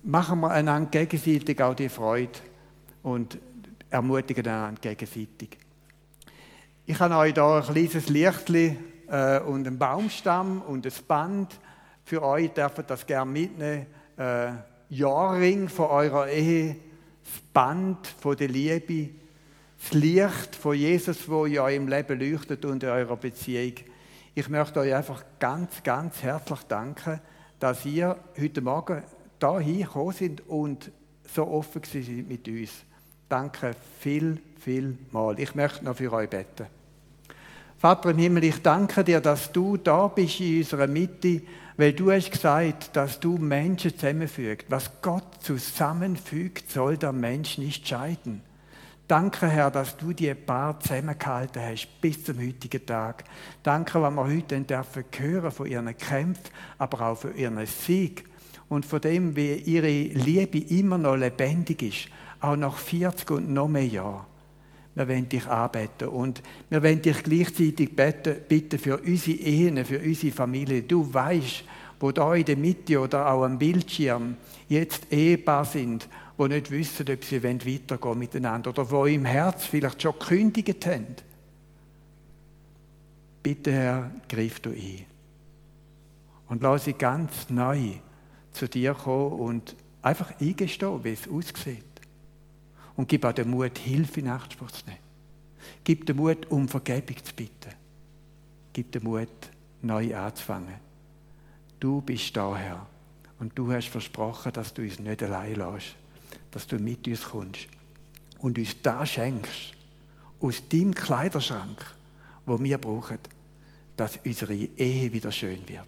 [0.04, 2.38] Machen wir einander gegenseitig auch die Freude
[3.02, 3.38] und
[3.90, 5.58] ermutigen einander gegenseitig.
[6.86, 8.78] Ich habe euch hier ein kleines Lichtchen
[9.08, 11.58] äh, und einen Baumstamm und ein Band.
[12.04, 13.86] Für euch dürft das gerne mitnehmen.
[14.16, 14.52] Äh,
[14.90, 16.76] Jahrring von eurer Ehe,
[17.22, 19.10] das Band von der Liebe,
[19.80, 23.74] das Licht von Jesus, wo in eurem Leben leuchtet und in eurer Beziehung.
[24.34, 27.20] Ich möchte euch einfach ganz, ganz herzlich danken,
[27.58, 29.02] dass ihr heute Morgen
[29.40, 30.90] hier gekommen sind und
[31.24, 32.70] so offen sind mit uns.
[33.28, 35.38] Danke viel, viel mal.
[35.38, 36.77] Ich möchte noch für euch beten.
[37.78, 41.42] Vater im Himmel, ich danke dir, dass du da bist in unserer Mitte,
[41.76, 44.68] weil du hast gesagt, dass du Menschen zusammenfügst.
[44.68, 48.42] Was Gott zusammenfügt, soll der Mensch nicht scheiden.
[49.06, 53.22] Danke, Herr, dass du die Paar zusammengehalten hast bis zum heutigen Tag.
[53.62, 58.24] Danke, was wir heute dürfen hören von ihren Kämpfen, aber auch von ihren Sieg
[58.68, 62.08] und von dem, wie ihre Liebe immer noch lebendig ist,
[62.40, 64.26] auch nach 40 und noch mehr Jahren
[64.98, 66.08] wir wollen dich anbeten.
[66.08, 70.82] Und wir wollen dich gleichzeitig beten, bitten für unsere Ehen, für unsere Familie.
[70.82, 71.64] Du weißt,
[72.00, 74.36] wo da in der Mitte oder auch am Bildschirm
[74.68, 80.02] jetzt Ehepaar sind, wo nicht wissen, ob sie weitergehen miteinander oder wo im Herz vielleicht
[80.02, 81.06] schon gekündigt haben.
[83.42, 85.04] Bitte, Herr, greif du ein.
[86.48, 87.92] Und lass sie ganz neu
[88.50, 91.87] zu dir kommen und einfach eingestehen, wie es aussieht
[92.98, 94.98] und gib auch den Mut, Hilfe in Anspruch zu nehmen.
[95.84, 97.72] Gib den Mut, um Vergebung zu bitten.
[98.72, 99.28] Gib den Mut,
[99.82, 100.74] neu anzufangen.
[101.78, 102.86] Du bist da, Herr.
[103.38, 105.94] Und du hast versprochen, dass du uns nicht allein lässt,
[106.50, 107.68] dass du mit uns kommst
[108.40, 109.74] und uns da schenkst,
[110.40, 111.94] aus deinem Kleiderschrank,
[112.46, 113.18] wo wir brauchen.
[113.96, 115.86] dass unsere Ehe wieder schön wird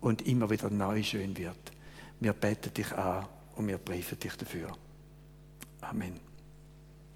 [0.00, 1.72] und immer wieder neu schön wird.
[2.18, 4.76] Wir beten dich an und wir preisen dich dafür.
[5.80, 6.27] Amen.